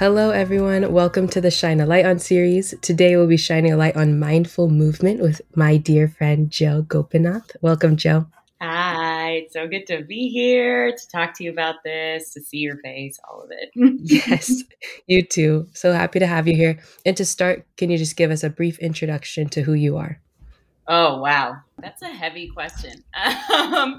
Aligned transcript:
Hello, 0.00 0.30
everyone. 0.30 0.94
Welcome 0.94 1.28
to 1.28 1.42
the 1.42 1.50
Shine 1.50 1.78
a 1.78 1.84
Light 1.84 2.06
on 2.06 2.18
series. 2.18 2.74
Today, 2.80 3.16
we'll 3.16 3.26
be 3.26 3.36
shining 3.36 3.70
a 3.70 3.76
light 3.76 3.98
on 3.98 4.18
mindful 4.18 4.70
movement 4.70 5.20
with 5.20 5.42
my 5.54 5.76
dear 5.76 6.08
friend, 6.08 6.50
Joe 6.50 6.80
Gopinath. 6.80 7.54
Welcome, 7.60 7.98
Joe. 7.98 8.24
Hi, 8.62 9.32
it's 9.32 9.52
so 9.52 9.68
good 9.68 9.86
to 9.88 10.02
be 10.02 10.30
here 10.30 10.96
to 10.96 11.08
talk 11.10 11.34
to 11.34 11.44
you 11.44 11.50
about 11.50 11.84
this, 11.84 12.32
to 12.32 12.40
see 12.40 12.56
your 12.56 12.78
face, 12.78 13.20
all 13.28 13.42
of 13.42 13.50
it. 13.50 13.72
yes, 14.02 14.64
you 15.06 15.22
too. 15.22 15.68
So 15.74 15.92
happy 15.92 16.18
to 16.18 16.26
have 16.26 16.48
you 16.48 16.56
here. 16.56 16.78
And 17.04 17.14
to 17.18 17.26
start, 17.26 17.66
can 17.76 17.90
you 17.90 17.98
just 17.98 18.16
give 18.16 18.30
us 18.30 18.42
a 18.42 18.48
brief 18.48 18.78
introduction 18.78 19.50
to 19.50 19.60
who 19.60 19.74
you 19.74 19.98
are? 19.98 20.18
Oh, 20.88 21.20
wow. 21.20 21.56
That's 21.78 22.00
a 22.00 22.08
heavy 22.08 22.48
question. 22.48 23.04
Um, 23.50 23.98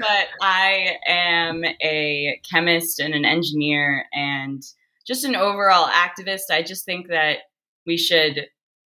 but 0.00 0.26
I 0.42 0.96
am 1.06 1.64
a 1.64 2.40
chemist 2.50 2.98
and 2.98 3.14
an 3.14 3.24
engineer 3.24 4.06
and 4.12 4.62
just 5.06 5.24
an 5.24 5.36
overall 5.36 5.88
activist. 5.88 6.50
I 6.50 6.62
just 6.62 6.84
think 6.84 7.08
that 7.08 7.38
we 7.86 7.96
should 7.96 8.46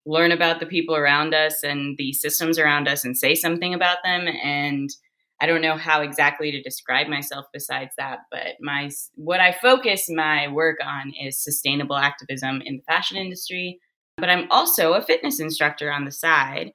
learn 0.07 0.33
about 0.33 0.61
the 0.61 0.67
people 0.67 0.95
around 0.95 1.35
us 1.35 1.63
and 1.63 1.97
the 1.99 2.13
systems 2.13 2.59
around 2.59 2.89
us 2.89 3.05
and 3.05 3.17
say 3.17 3.35
something 3.35 3.75
about 3.75 3.99
them 4.05 4.29
and 4.43 4.91
I 5.41 5.47
don't 5.47 5.61
know 5.61 5.77
how 5.77 6.01
exactly 6.01 6.51
to 6.51 6.63
describe 6.63 7.09
myself 7.09 7.47
besides 7.53 7.93
that, 7.99 8.21
but 8.31 8.57
my 8.61 8.91
what 9.17 9.41
I 9.41 9.53
focus 9.53 10.07
my 10.09 10.49
work 10.49 10.79
on 10.83 11.13
is 11.21 11.43
sustainable 11.43 11.97
activism 11.97 12.63
in 12.65 12.79
the 12.79 12.83
fashion 12.85 13.19
industry. 13.19 13.79
But 14.17 14.31
I'm 14.31 14.51
also 14.51 14.95
a 14.95 15.03
fitness 15.03 15.41
instructor 15.41 15.93
on 15.93 16.07
the 16.07 16.11
side. 16.11 16.73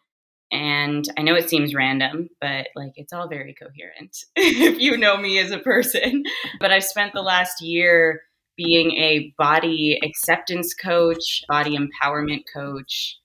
And 0.51 1.05
I 1.17 1.23
know 1.23 1.33
it 1.33 1.49
seems 1.49 1.73
random, 1.73 2.29
but 2.39 2.67
like 2.75 2.91
it's 2.95 3.13
all 3.13 3.27
very 3.27 3.55
coherent 3.55 4.15
if 4.35 4.79
you 4.79 4.95
know 4.97 5.17
me 5.17 5.39
as 5.39 5.49
a 5.49 5.59
person. 5.59 6.23
But 6.59 6.71
I've 6.71 6.83
spent 6.83 7.13
the 7.13 7.21
last 7.21 7.61
year 7.61 8.21
being 8.57 8.91
a 8.91 9.33
body 9.37 9.99
acceptance 10.03 10.73
coach, 10.73 11.43
body 11.47 11.77
empowerment 11.77 12.43
coach, 12.53 13.17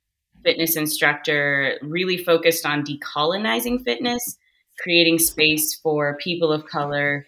fitness 0.45 0.77
instructor, 0.77 1.79
really 1.83 2.19
focused 2.19 2.65
on 2.65 2.85
decolonizing 2.85 3.83
fitness, 3.85 4.39
creating 4.79 5.19
space 5.19 5.75
for 5.83 6.17
people 6.19 6.53
of 6.53 6.67
color 6.67 7.27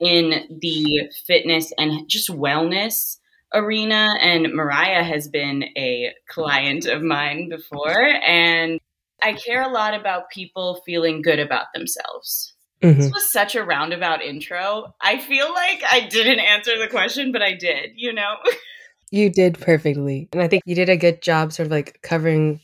in 0.00 0.58
the 0.60 1.08
fitness 1.26 1.72
and 1.78 2.08
just 2.08 2.28
wellness 2.28 3.18
arena. 3.54 4.14
And 4.20 4.52
Mariah 4.52 5.04
has 5.04 5.28
been 5.28 5.64
a 5.76 6.12
client 6.28 6.86
of 6.86 7.02
mine 7.02 7.48
before. 7.48 8.02
And 8.26 8.80
I 9.22 9.32
care 9.32 9.62
a 9.62 9.72
lot 9.72 9.94
about 9.94 10.30
people 10.30 10.82
feeling 10.84 11.22
good 11.22 11.38
about 11.38 11.66
themselves. 11.74 12.55
Mm-hmm. 12.86 13.00
This 13.00 13.12
was 13.12 13.30
such 13.30 13.54
a 13.54 13.64
roundabout 13.64 14.22
intro. 14.22 14.94
I 15.00 15.18
feel 15.18 15.52
like 15.52 15.82
I 15.90 16.06
didn't 16.08 16.40
answer 16.40 16.78
the 16.78 16.88
question, 16.88 17.32
but 17.32 17.42
I 17.42 17.54
did, 17.54 17.92
you 17.96 18.12
know? 18.12 18.36
you 19.10 19.30
did 19.30 19.58
perfectly. 19.58 20.28
And 20.32 20.42
I 20.42 20.48
think 20.48 20.62
you 20.66 20.74
did 20.74 20.88
a 20.88 20.96
good 20.96 21.22
job 21.22 21.52
sort 21.52 21.66
of 21.66 21.72
like 21.72 22.00
covering 22.02 22.60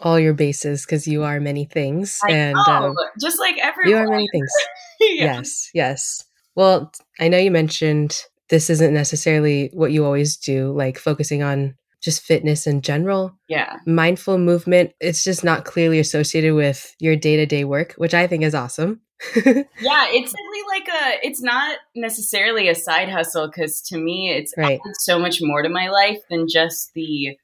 all 0.00 0.18
your 0.18 0.34
bases 0.34 0.84
because 0.84 1.06
you 1.06 1.22
are 1.22 1.40
many 1.40 1.64
things. 1.64 2.18
I 2.26 2.32
and 2.32 2.56
um, 2.56 2.94
just 3.20 3.38
like 3.38 3.58
everyone. 3.58 3.90
You 3.90 3.96
are 3.96 4.08
many 4.08 4.28
things. 4.32 4.50
yeah. 5.00 5.36
Yes, 5.36 5.70
yes. 5.74 6.24
Well, 6.54 6.92
I 7.18 7.28
know 7.28 7.38
you 7.38 7.50
mentioned 7.50 8.22
this 8.48 8.70
isn't 8.70 8.92
necessarily 8.92 9.70
what 9.72 9.92
you 9.92 10.04
always 10.04 10.36
do, 10.36 10.72
like 10.72 10.98
focusing 10.98 11.42
on 11.42 11.76
just 12.02 12.22
fitness 12.22 12.66
in 12.66 12.80
general. 12.80 13.38
Yeah. 13.48 13.76
Mindful 13.86 14.38
movement, 14.38 14.92
it's 15.00 15.22
just 15.22 15.44
not 15.44 15.64
clearly 15.64 15.98
associated 15.98 16.54
with 16.54 16.94
your 16.98 17.14
day 17.14 17.36
to 17.36 17.46
day 17.46 17.64
work, 17.64 17.92
which 17.96 18.14
I 18.14 18.26
think 18.26 18.42
is 18.42 18.54
awesome. 18.54 19.00
yeah, 19.36 20.06
it's 20.08 20.32
really 20.32 20.80
like 20.80 20.88
a, 20.88 21.26
it's 21.26 21.42
not 21.42 21.78
necessarily 21.94 22.68
a 22.68 22.74
side 22.74 23.08
hustle 23.08 23.46
because 23.46 23.80
to 23.82 23.98
me, 23.98 24.30
it's 24.30 24.54
right. 24.56 24.80
so 24.98 25.18
much 25.18 25.38
more 25.40 25.62
to 25.62 25.68
my 25.68 25.88
life 25.88 26.18
than 26.30 26.46
just 26.48 26.92
the, 26.94 27.36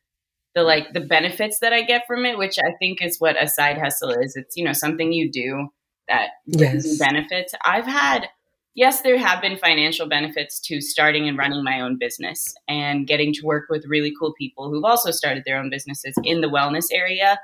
the 0.54 0.62
like 0.62 0.92
the 0.92 1.00
benefits 1.00 1.58
that 1.60 1.72
I 1.72 1.82
get 1.82 2.06
from 2.06 2.24
it, 2.24 2.38
which 2.38 2.58
I 2.58 2.72
think 2.78 3.02
is 3.02 3.18
what 3.18 3.40
a 3.40 3.48
side 3.48 3.78
hustle 3.78 4.10
is. 4.10 4.36
It's, 4.36 4.56
you 4.56 4.64
know, 4.64 4.72
something 4.72 5.12
you 5.12 5.30
do 5.30 5.68
that 6.08 6.30
yes. 6.46 6.98
benefits. 6.98 7.54
I've 7.64 7.86
had 7.86 8.28
yes, 8.76 9.00
there 9.00 9.18
have 9.18 9.42
been 9.42 9.58
financial 9.58 10.06
benefits 10.06 10.60
to 10.60 10.80
starting 10.80 11.26
and 11.26 11.36
running 11.36 11.64
my 11.64 11.80
own 11.80 11.98
business 11.98 12.54
and 12.68 13.06
getting 13.06 13.32
to 13.32 13.44
work 13.44 13.64
with 13.68 13.84
really 13.88 14.12
cool 14.16 14.34
people 14.38 14.70
who've 14.70 14.84
also 14.84 15.10
started 15.10 15.42
their 15.44 15.58
own 15.58 15.70
businesses 15.70 16.14
in 16.22 16.42
the 16.42 16.48
wellness 16.48 16.86
area, 16.92 17.40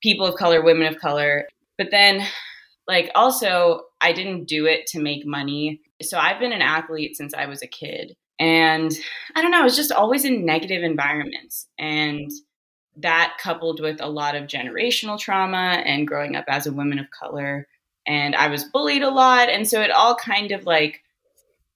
people 0.00 0.24
of 0.24 0.36
color, 0.36 0.62
women 0.62 0.86
of 0.86 0.98
color. 0.98 1.46
But 1.76 1.90
then, 1.90 2.24
like, 2.86 3.10
also, 3.14 3.82
I 4.00 4.12
didn't 4.12 4.46
do 4.46 4.66
it 4.66 4.86
to 4.88 5.00
make 5.00 5.26
money. 5.26 5.80
So 6.02 6.18
I've 6.18 6.40
been 6.40 6.52
an 6.52 6.62
athlete 6.62 7.16
since 7.16 7.34
I 7.34 7.46
was 7.46 7.62
a 7.62 7.66
kid. 7.66 8.16
And 8.38 8.90
I 9.34 9.42
don't 9.42 9.50
know, 9.50 9.60
I 9.60 9.64
was 9.64 9.76
just 9.76 9.92
always 9.92 10.24
in 10.24 10.46
negative 10.46 10.82
environments. 10.82 11.66
And 11.78 12.30
that 12.96 13.36
coupled 13.40 13.80
with 13.80 14.00
a 14.00 14.08
lot 14.08 14.34
of 14.34 14.46
generational 14.46 15.18
trauma 15.18 15.82
and 15.84 16.06
growing 16.06 16.36
up 16.36 16.46
as 16.48 16.66
a 16.66 16.72
woman 16.72 16.98
of 16.98 17.10
color 17.10 17.68
and 18.06 18.34
I 18.34 18.48
was 18.48 18.64
bullied 18.64 19.02
a 19.02 19.10
lot. 19.10 19.48
And 19.48 19.68
so 19.68 19.80
it 19.80 19.90
all 19.90 20.14
kind 20.14 20.52
of 20.52 20.66
like, 20.66 21.02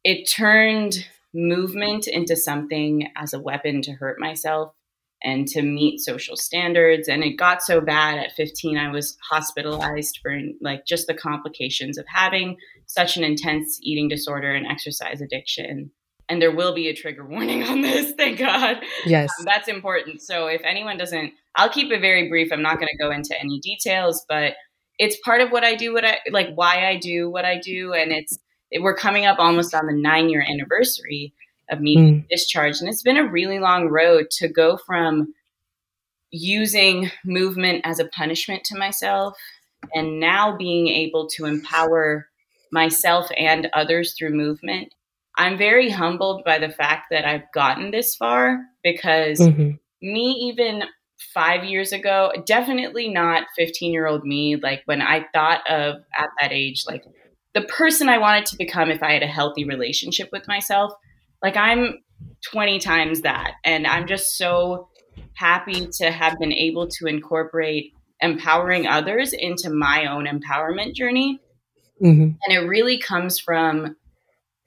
it 0.02 0.28
turned 0.28 1.06
movement 1.32 2.06
into 2.06 2.36
something 2.36 3.08
as 3.16 3.32
a 3.32 3.40
weapon 3.40 3.82
to 3.82 3.92
hurt 3.92 4.18
myself 4.18 4.74
and 5.24 5.48
to 5.48 5.62
meet 5.62 6.00
social 6.00 6.36
standards. 6.36 7.08
And 7.08 7.24
it 7.24 7.38
got 7.38 7.62
so 7.62 7.80
bad 7.80 8.18
at 8.18 8.32
15, 8.32 8.76
I 8.76 8.90
was 8.90 9.16
hospitalized 9.28 10.20
for 10.22 10.38
like 10.60 10.86
just 10.86 11.06
the 11.06 11.14
complications 11.14 11.96
of 11.96 12.04
having 12.06 12.56
such 12.86 13.16
an 13.16 13.24
intense 13.24 13.80
eating 13.82 14.08
disorder 14.08 14.52
and 14.54 14.66
exercise 14.66 15.22
addiction. 15.22 15.90
And 16.28 16.40
there 16.40 16.54
will 16.54 16.74
be 16.74 16.88
a 16.88 16.94
trigger 16.94 17.26
warning 17.26 17.62
on 17.64 17.80
this, 17.80 18.12
thank 18.12 18.38
God. 18.38 18.76
Yes. 19.06 19.30
Um, 19.38 19.46
that's 19.46 19.68
important. 19.68 20.20
So 20.22 20.46
if 20.46 20.60
anyone 20.62 20.98
doesn't, 20.98 21.32
I'll 21.56 21.70
keep 21.70 21.90
it 21.90 22.00
very 22.00 22.28
brief. 22.28 22.52
I'm 22.52 22.62
not 22.62 22.78
going 22.78 22.88
to 22.90 23.02
go 23.02 23.10
into 23.10 23.38
any 23.40 23.60
details, 23.60 24.24
but 24.28 24.54
it's 24.98 25.16
part 25.24 25.40
of 25.40 25.50
what 25.50 25.64
I 25.64 25.74
do, 25.74 25.92
what 25.94 26.04
I 26.04 26.18
like, 26.30 26.48
why 26.54 26.86
I 26.86 26.98
do 26.98 27.30
what 27.30 27.44
I 27.44 27.58
do, 27.58 27.94
and 27.94 28.12
it's 28.12 28.38
we're 28.80 28.96
coming 28.96 29.24
up 29.24 29.38
almost 29.38 29.74
on 29.74 29.86
the 29.86 29.92
nine 29.92 30.28
year 30.28 30.44
anniversary 30.48 31.32
of 31.70 31.80
me 31.80 31.96
mm. 31.96 32.28
discharged, 32.28 32.80
and 32.80 32.88
it's 32.88 33.02
been 33.02 33.16
a 33.16 33.30
really 33.30 33.58
long 33.58 33.88
road 33.88 34.30
to 34.32 34.48
go 34.48 34.76
from 34.76 35.34
using 36.30 37.10
movement 37.24 37.82
as 37.84 37.98
a 37.98 38.06
punishment 38.06 38.64
to 38.64 38.78
myself, 38.78 39.36
and 39.94 40.20
now 40.20 40.56
being 40.56 40.88
able 40.88 41.28
to 41.28 41.44
empower 41.44 42.28
myself 42.72 43.28
and 43.36 43.68
others 43.72 44.14
through 44.14 44.30
movement. 44.30 44.92
I'm 45.36 45.56
very 45.56 45.90
humbled 45.90 46.44
by 46.44 46.58
the 46.58 46.68
fact 46.68 47.06
that 47.10 47.24
I've 47.24 47.50
gotten 47.52 47.90
this 47.90 48.14
far 48.14 48.58
because 48.82 49.40
mm-hmm. 49.40 49.70
me 50.02 50.30
even 50.50 50.84
five 51.32 51.64
years 51.64 51.92
ago, 51.92 52.32
definitely 52.46 53.08
not 53.08 53.46
15 53.56 53.92
year 53.92 54.06
old 54.06 54.24
me. 54.24 54.56
Like 54.56 54.82
when 54.84 55.02
I 55.02 55.26
thought 55.32 55.68
of 55.68 55.96
at 56.16 56.28
that 56.40 56.52
age, 56.52 56.84
like 56.86 57.04
the 57.54 57.62
person 57.62 58.08
I 58.08 58.18
wanted 58.18 58.46
to 58.46 58.56
become 58.56 58.90
if 58.90 59.02
I 59.02 59.12
had 59.12 59.22
a 59.22 59.28
healthy 59.28 59.64
relationship 59.64 60.28
with 60.32 60.46
myself, 60.48 60.92
like 61.44 61.56
I'm 61.58 61.98
20 62.50 62.78
times 62.78 63.20
that. 63.20 63.52
And 63.64 63.86
I'm 63.86 64.06
just 64.06 64.36
so 64.36 64.88
happy 65.34 65.86
to 65.98 66.10
have 66.10 66.38
been 66.38 66.52
able 66.52 66.88
to 66.88 67.06
incorporate 67.06 67.92
empowering 68.20 68.86
others 68.86 69.34
into 69.34 69.68
my 69.68 70.06
own 70.06 70.26
empowerment 70.26 70.94
journey. 70.94 71.38
Mm-hmm. 72.02 72.22
And 72.22 72.48
it 72.48 72.66
really 72.66 72.98
comes 72.98 73.38
from 73.38 73.94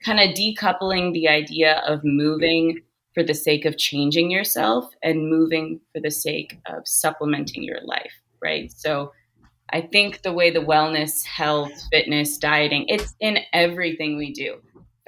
kind 0.04 0.20
of 0.20 0.36
decoupling 0.36 1.12
the 1.12 1.28
idea 1.28 1.82
of 1.84 2.00
moving 2.04 2.80
for 3.12 3.24
the 3.24 3.34
sake 3.34 3.64
of 3.64 3.76
changing 3.76 4.30
yourself 4.30 4.88
and 5.02 5.28
moving 5.28 5.80
for 5.92 6.00
the 6.00 6.12
sake 6.12 6.60
of 6.66 6.86
supplementing 6.86 7.64
your 7.64 7.80
life, 7.82 8.12
right? 8.40 8.70
So 8.70 9.12
I 9.70 9.80
think 9.80 10.22
the 10.22 10.32
way 10.32 10.50
the 10.50 10.60
wellness, 10.60 11.24
health, 11.24 11.72
fitness, 11.90 12.38
dieting, 12.38 12.84
it's 12.86 13.16
in 13.18 13.38
everything 13.52 14.16
we 14.16 14.32
do. 14.32 14.58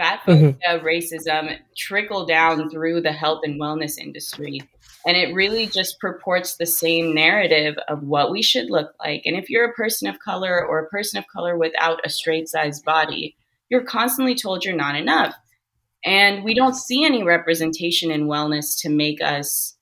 Fat 0.01 0.23
phobia, 0.25 0.55
mm-hmm. 0.67 0.87
racism 0.87 1.59
trickle 1.77 2.25
down 2.25 2.71
through 2.71 3.03
the 3.03 3.13
health 3.13 3.43
and 3.45 3.61
wellness 3.61 3.99
industry. 3.99 4.63
And 5.07 5.15
it 5.15 5.35
really 5.35 5.67
just 5.67 6.01
purports 6.01 6.57
the 6.57 6.65
same 6.65 7.15
narrative 7.15 7.77
of 7.87 8.03
what 8.03 8.31
we 8.31 8.41
should 8.41 8.71
look 8.71 8.95
like. 8.99 9.23
And 9.27 9.37
if 9.37 9.51
you're 9.51 9.69
a 9.69 9.75
person 9.75 10.09
of 10.09 10.19
color 10.19 10.67
or 10.67 10.79
a 10.79 10.89
person 10.89 11.19
of 11.19 11.27
color 11.31 11.55
without 11.59 12.01
a 12.03 12.09
straight 12.09 12.49
sized 12.49 12.83
body, 12.83 13.37
you're 13.69 13.85
constantly 13.85 14.35
told 14.35 14.65
you're 14.65 14.75
not 14.75 14.97
enough. 14.97 15.35
And 16.03 16.45
we 16.45 16.55
don't 16.55 16.75
see 16.75 17.05
any 17.05 17.23
representation 17.23 18.11
in 18.11 18.27
wellness 18.27 18.81
to 18.81 18.89
make 18.89 19.21
us 19.23 19.77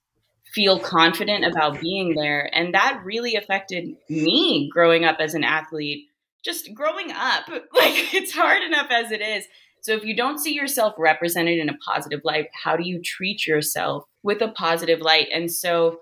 feel 0.52 0.80
confident 0.80 1.44
about 1.44 1.80
being 1.80 2.16
there. 2.16 2.50
And 2.52 2.74
that 2.74 3.02
really 3.04 3.36
affected 3.36 3.94
me 4.08 4.68
growing 4.72 5.04
up 5.04 5.18
as 5.20 5.34
an 5.34 5.44
athlete. 5.44 6.06
Just 6.44 6.74
growing 6.74 7.12
up, 7.12 7.48
like 7.48 8.14
it's 8.14 8.32
hard 8.32 8.64
enough 8.64 8.88
as 8.90 9.12
it 9.12 9.20
is. 9.20 9.46
So 9.82 9.92
if 9.92 10.04
you 10.04 10.14
don't 10.14 10.38
see 10.38 10.52
yourself 10.52 10.94
represented 10.98 11.58
in 11.58 11.68
a 11.68 11.76
positive 11.86 12.20
light, 12.24 12.48
how 12.64 12.76
do 12.76 12.86
you 12.86 13.00
treat 13.02 13.46
yourself 13.46 14.04
with 14.22 14.42
a 14.42 14.48
positive 14.48 15.00
light? 15.00 15.28
And 15.32 15.50
so 15.50 16.00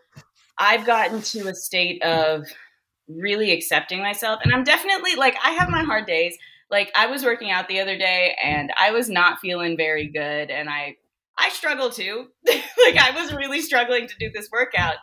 I've 0.59 0.87
gotten 0.87 1.23
to 1.23 1.49
a 1.49 1.55
state 1.55 2.03
of 2.03 2.47
really 3.09 3.53
accepting 3.53 4.01
myself. 4.01 4.41
And 4.43 4.53
I'm 4.53 4.65
definitely 4.65 5.15
like, 5.17 5.37
I 5.45 5.53
have 5.53 5.69
my 5.69 5.83
hard 5.83 6.07
days 6.07 6.37
like 6.71 6.91
I 6.95 7.07
was 7.07 7.25
working 7.25 7.51
out 7.51 7.69
the 7.69 7.81
other 7.81 7.97
day 7.97 8.37
and 8.43 8.73
I 8.79 8.91
was 8.91 9.09
not 9.09 9.39
feeling 9.41 9.77
very 9.77 10.09
good 10.09 10.51
and 10.51 10.69
I 10.69 10.97
I 11.39 11.51
struggle 11.51 11.91
too. 11.91 12.29
like 12.47 12.97
I 12.97 13.13
was 13.15 13.33
really 13.33 13.61
struggling 13.61 14.09
to 14.09 14.15
do 14.19 14.31
this 14.35 14.49
workout. 14.51 14.97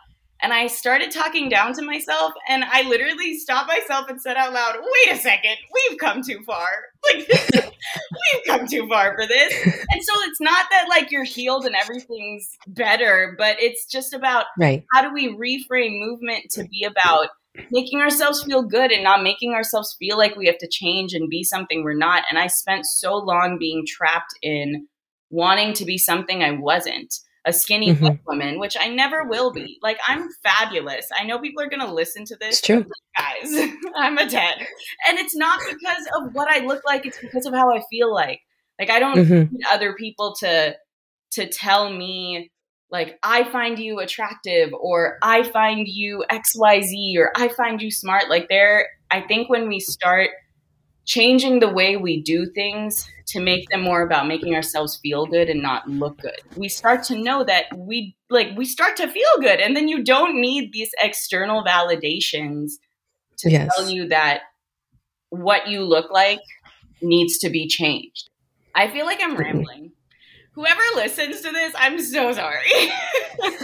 And 0.44 0.52
I 0.52 0.66
started 0.66 1.10
talking 1.10 1.48
down 1.48 1.72
to 1.72 1.82
myself, 1.82 2.34
and 2.46 2.64
I 2.64 2.82
literally 2.82 3.38
stopped 3.38 3.66
myself 3.66 4.10
and 4.10 4.20
said 4.20 4.36
out 4.36 4.52
loud, 4.52 4.76
"Wait 4.76 5.14
a 5.14 5.18
second, 5.18 5.56
we've 5.72 5.98
come 5.98 6.22
too 6.22 6.42
far. 6.44 6.68
Like 7.14 7.28
we've 7.28 8.44
come 8.46 8.66
too 8.66 8.86
far 8.88 9.14
for 9.14 9.26
this." 9.26 9.52
And 9.64 10.04
so 10.04 10.12
it's 10.24 10.40
not 10.40 10.66
that 10.70 10.86
like 10.90 11.10
you're 11.10 11.24
healed 11.24 11.64
and 11.64 11.74
everything's 11.74 12.50
better, 12.66 13.34
but 13.38 13.56
it's 13.58 13.86
just 13.86 14.12
about 14.12 14.46
right. 14.58 14.84
how 14.92 15.00
do 15.00 15.14
we 15.14 15.34
reframe 15.34 15.98
movement 15.98 16.50
to 16.50 16.64
be 16.64 16.84
about 16.84 17.28
making 17.70 18.00
ourselves 18.00 18.42
feel 18.42 18.62
good 18.62 18.90
and 18.90 19.02
not 19.02 19.22
making 19.22 19.54
ourselves 19.54 19.96
feel 19.98 20.18
like 20.18 20.36
we 20.36 20.46
have 20.46 20.58
to 20.58 20.68
change 20.68 21.14
and 21.14 21.30
be 21.30 21.42
something 21.42 21.82
we're 21.82 21.94
not. 21.94 22.24
And 22.28 22.38
I 22.38 22.48
spent 22.48 22.84
so 22.84 23.16
long 23.16 23.56
being 23.58 23.84
trapped 23.86 24.34
in 24.42 24.88
wanting 25.30 25.72
to 25.74 25.86
be 25.86 25.96
something 25.96 26.42
I 26.42 26.50
wasn't 26.50 27.14
a 27.44 27.52
skinny 27.52 27.92
mm-hmm. 27.92 28.04
white 28.04 28.20
woman, 28.26 28.58
which 28.58 28.76
I 28.78 28.88
never 28.88 29.24
will 29.24 29.52
be. 29.52 29.78
Like 29.82 29.98
I'm 30.06 30.28
fabulous. 30.42 31.08
I 31.18 31.24
know 31.24 31.38
people 31.38 31.62
are 31.62 31.68
going 31.68 31.86
to 31.86 31.92
listen 31.92 32.24
to 32.26 32.36
this. 32.36 32.58
It's 32.58 32.66
true. 32.66 32.86
Guys, 33.16 33.68
I'm 33.96 34.18
a 34.18 34.28
10. 34.28 34.42
And 35.08 35.18
it's 35.18 35.36
not 35.36 35.60
because 35.68 36.06
of 36.18 36.34
what 36.34 36.48
I 36.50 36.64
look 36.64 36.82
like, 36.86 37.06
it's 37.06 37.18
because 37.18 37.46
of 37.46 37.54
how 37.54 37.70
I 37.70 37.82
feel 37.90 38.12
like. 38.12 38.40
Like 38.78 38.90
I 38.90 38.98
don't 38.98 39.16
mm-hmm. 39.16 39.54
need 39.54 39.64
other 39.70 39.94
people 39.94 40.34
to 40.40 40.76
to 41.32 41.48
tell 41.48 41.92
me 41.92 42.50
like 42.90 43.18
I 43.22 43.44
find 43.44 43.78
you 43.78 43.98
attractive 43.98 44.70
or 44.72 45.18
I 45.22 45.42
find 45.42 45.86
you 45.86 46.24
XYZ 46.30 47.18
or 47.18 47.32
I 47.36 47.48
find 47.48 47.80
you 47.80 47.90
smart. 47.90 48.28
Like 48.28 48.48
there 48.48 48.88
I 49.10 49.20
think 49.20 49.48
when 49.48 49.68
we 49.68 49.80
start 49.80 50.30
changing 51.04 51.60
the 51.60 51.68
way 51.68 51.96
we 51.96 52.22
do 52.22 52.46
things 52.46 53.08
to 53.26 53.40
make 53.40 53.68
them 53.68 53.82
more 53.82 54.02
about 54.02 54.26
making 54.26 54.54
ourselves 54.54 54.98
feel 55.02 55.26
good 55.26 55.48
and 55.48 55.62
not 55.62 55.88
look 55.88 56.18
good. 56.18 56.40
We 56.56 56.68
start 56.68 57.04
to 57.04 57.18
know 57.18 57.44
that 57.44 57.66
we 57.76 58.16
like 58.30 58.56
we 58.56 58.64
start 58.64 58.96
to 58.96 59.08
feel 59.08 59.40
good 59.40 59.60
and 59.60 59.76
then 59.76 59.88
you 59.88 60.04
don't 60.04 60.40
need 60.40 60.72
these 60.72 60.90
external 61.00 61.64
validations 61.64 62.72
to 63.38 63.50
yes. 63.50 63.74
tell 63.74 63.88
you 63.88 64.08
that 64.08 64.42
what 65.30 65.68
you 65.68 65.84
look 65.84 66.10
like 66.10 66.40
needs 67.02 67.38
to 67.38 67.50
be 67.50 67.66
changed. 67.66 68.30
I 68.74 68.88
feel 68.88 69.06
like 69.06 69.20
I'm 69.22 69.36
rambling. 69.36 69.92
Whoever 70.52 70.82
listens 70.94 71.40
to 71.40 71.50
this, 71.50 71.74
I'm 71.76 72.00
so 72.00 72.32
sorry. 72.32 72.70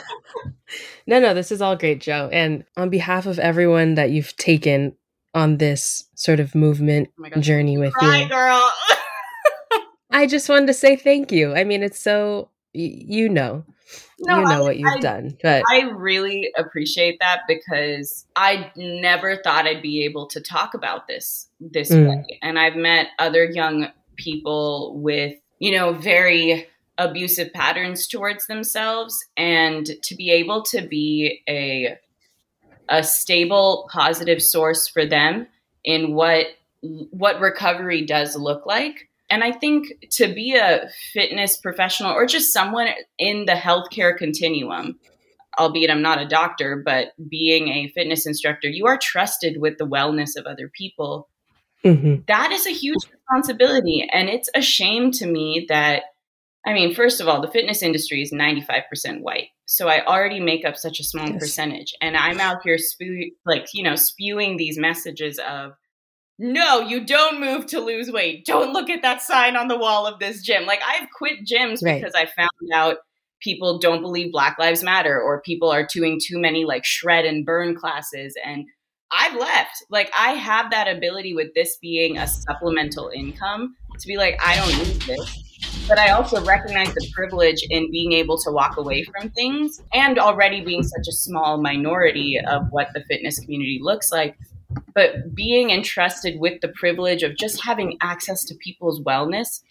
no, 1.06 1.20
no, 1.20 1.34
this 1.34 1.52
is 1.52 1.62
all 1.62 1.76
great, 1.76 2.00
Joe. 2.00 2.28
And 2.32 2.64
on 2.76 2.90
behalf 2.90 3.26
of 3.26 3.38
everyone 3.38 3.94
that 3.94 4.10
you've 4.10 4.36
taken 4.36 4.96
on 5.34 5.58
this 5.58 6.04
sort 6.14 6.40
of 6.40 6.54
movement 6.54 7.08
oh 7.18 7.40
journey 7.40 7.78
with 7.78 7.92
Cry, 7.94 8.22
you. 8.22 8.28
girl. 8.28 8.72
I 10.10 10.26
just 10.26 10.48
wanted 10.48 10.66
to 10.66 10.74
say 10.74 10.96
thank 10.96 11.30
you. 11.30 11.54
I 11.54 11.64
mean, 11.64 11.82
it's 11.82 12.00
so 12.00 12.50
you 12.72 13.28
know. 13.28 13.64
No, 14.20 14.38
you 14.38 14.44
know 14.44 14.50
I, 14.50 14.60
what 14.60 14.78
you've 14.78 14.96
I, 14.96 15.00
done. 15.00 15.36
But 15.42 15.64
I 15.70 15.82
really 15.82 16.50
appreciate 16.56 17.18
that 17.20 17.40
because 17.48 18.26
I 18.36 18.70
never 18.76 19.36
thought 19.36 19.66
I'd 19.66 19.82
be 19.82 20.04
able 20.04 20.26
to 20.28 20.40
talk 20.40 20.74
about 20.74 21.08
this 21.08 21.48
this 21.58 21.90
mm. 21.90 22.08
way. 22.08 22.38
And 22.42 22.58
I've 22.58 22.76
met 22.76 23.08
other 23.18 23.44
young 23.44 23.88
people 24.16 24.98
with, 25.00 25.34
you 25.58 25.72
know, 25.72 25.92
very 25.92 26.68
abusive 26.98 27.52
patterns 27.52 28.06
towards 28.06 28.46
themselves 28.46 29.24
and 29.36 29.86
to 30.02 30.14
be 30.14 30.30
able 30.30 30.62
to 30.64 30.82
be 30.82 31.42
a 31.48 31.98
a 32.90 33.02
stable 33.02 33.88
positive 33.90 34.42
source 34.42 34.88
for 34.88 35.06
them 35.06 35.46
in 35.84 36.14
what 36.14 36.46
what 36.82 37.40
recovery 37.40 38.04
does 38.04 38.36
look 38.36 38.66
like 38.66 39.08
and 39.30 39.44
i 39.44 39.52
think 39.52 39.86
to 40.10 40.32
be 40.32 40.56
a 40.56 40.88
fitness 41.12 41.56
professional 41.56 42.12
or 42.12 42.26
just 42.26 42.52
someone 42.52 42.88
in 43.18 43.46
the 43.46 43.52
healthcare 43.52 44.16
continuum 44.16 44.98
albeit 45.58 45.90
i'm 45.90 46.02
not 46.02 46.20
a 46.20 46.28
doctor 46.28 46.82
but 46.84 47.12
being 47.28 47.68
a 47.68 47.88
fitness 47.94 48.26
instructor 48.26 48.68
you 48.68 48.86
are 48.86 48.98
trusted 48.98 49.60
with 49.60 49.78
the 49.78 49.86
wellness 49.86 50.36
of 50.36 50.46
other 50.46 50.70
people 50.76 51.28
mm-hmm. 51.84 52.16
that 52.26 52.50
is 52.50 52.66
a 52.66 52.70
huge 52.70 53.04
responsibility 53.12 54.08
and 54.12 54.28
it's 54.28 54.50
a 54.54 54.62
shame 54.62 55.10
to 55.10 55.26
me 55.26 55.66
that 55.68 56.02
I 56.66 56.74
mean, 56.74 56.94
first 56.94 57.20
of 57.20 57.28
all, 57.28 57.40
the 57.40 57.50
fitness 57.50 57.82
industry 57.82 58.22
is 58.22 58.32
95% 58.32 59.22
white. 59.22 59.48
So 59.70 59.86
I 59.86 60.04
already 60.04 60.40
make 60.40 60.64
up 60.64 60.76
such 60.76 60.98
a 60.98 61.04
small 61.04 61.28
yes. 61.28 61.38
percentage. 61.38 61.94
And 62.00 62.16
I'm 62.16 62.40
out 62.40 62.62
here 62.64 62.76
spew- 62.76 63.30
like, 63.46 63.66
you 63.72 63.84
know, 63.84 63.94
spewing 63.94 64.56
these 64.56 64.76
messages 64.76 65.38
of 65.38 65.74
no, 66.40 66.80
you 66.80 67.06
don't 67.06 67.38
move 67.38 67.66
to 67.66 67.78
lose 67.78 68.10
weight. 68.10 68.44
Don't 68.44 68.72
look 68.72 68.90
at 68.90 69.02
that 69.02 69.22
sign 69.22 69.54
on 69.54 69.68
the 69.68 69.78
wall 69.78 70.08
of 70.08 70.18
this 70.18 70.42
gym. 70.42 70.66
Like 70.66 70.80
I've 70.84 71.06
quit 71.16 71.46
gyms 71.46 71.84
right. 71.84 72.00
because 72.00 72.16
I 72.16 72.26
found 72.26 72.50
out 72.74 72.96
people 73.40 73.78
don't 73.78 74.02
believe 74.02 74.32
Black 74.32 74.58
Lives 74.58 74.82
Matter 74.82 75.20
or 75.20 75.40
people 75.40 75.70
are 75.70 75.86
doing 75.86 76.18
too 76.20 76.40
many 76.40 76.64
like 76.64 76.84
shred 76.84 77.24
and 77.24 77.46
burn 77.46 77.76
classes 77.76 78.34
and 78.44 78.64
I've 79.12 79.38
left. 79.38 79.84
Like 79.88 80.10
I 80.18 80.32
have 80.32 80.72
that 80.72 80.88
ability 80.88 81.32
with 81.32 81.54
this 81.54 81.78
being 81.80 82.18
a 82.18 82.26
supplemental 82.26 83.12
income 83.14 83.76
to 84.00 84.06
be 84.08 84.16
like 84.16 84.36
I 84.44 84.56
don't 84.56 84.78
need 84.78 85.02
this 85.02 85.49
but 85.90 85.98
I 85.98 86.10
also 86.10 86.42
recognize 86.44 86.94
the 86.94 87.10
privilege 87.12 87.66
in 87.68 87.90
being 87.90 88.12
able 88.12 88.38
to 88.38 88.52
walk 88.52 88.76
away 88.76 89.02
from 89.02 89.28
things 89.30 89.82
and 89.92 90.20
already 90.20 90.60
being 90.60 90.84
such 90.84 91.08
a 91.08 91.12
small 91.12 91.60
minority 91.60 92.38
of 92.46 92.68
what 92.70 92.90
the 92.94 93.02
fitness 93.08 93.40
community 93.40 93.80
looks 93.82 94.12
like. 94.12 94.38
But 94.94 95.34
being 95.34 95.70
entrusted 95.70 96.38
with 96.38 96.60
the 96.60 96.68
privilege 96.68 97.24
of 97.24 97.36
just 97.36 97.64
having 97.64 97.98
access 98.00 98.44
to 98.44 98.54
people's 98.54 99.02
wellness, 99.02 99.62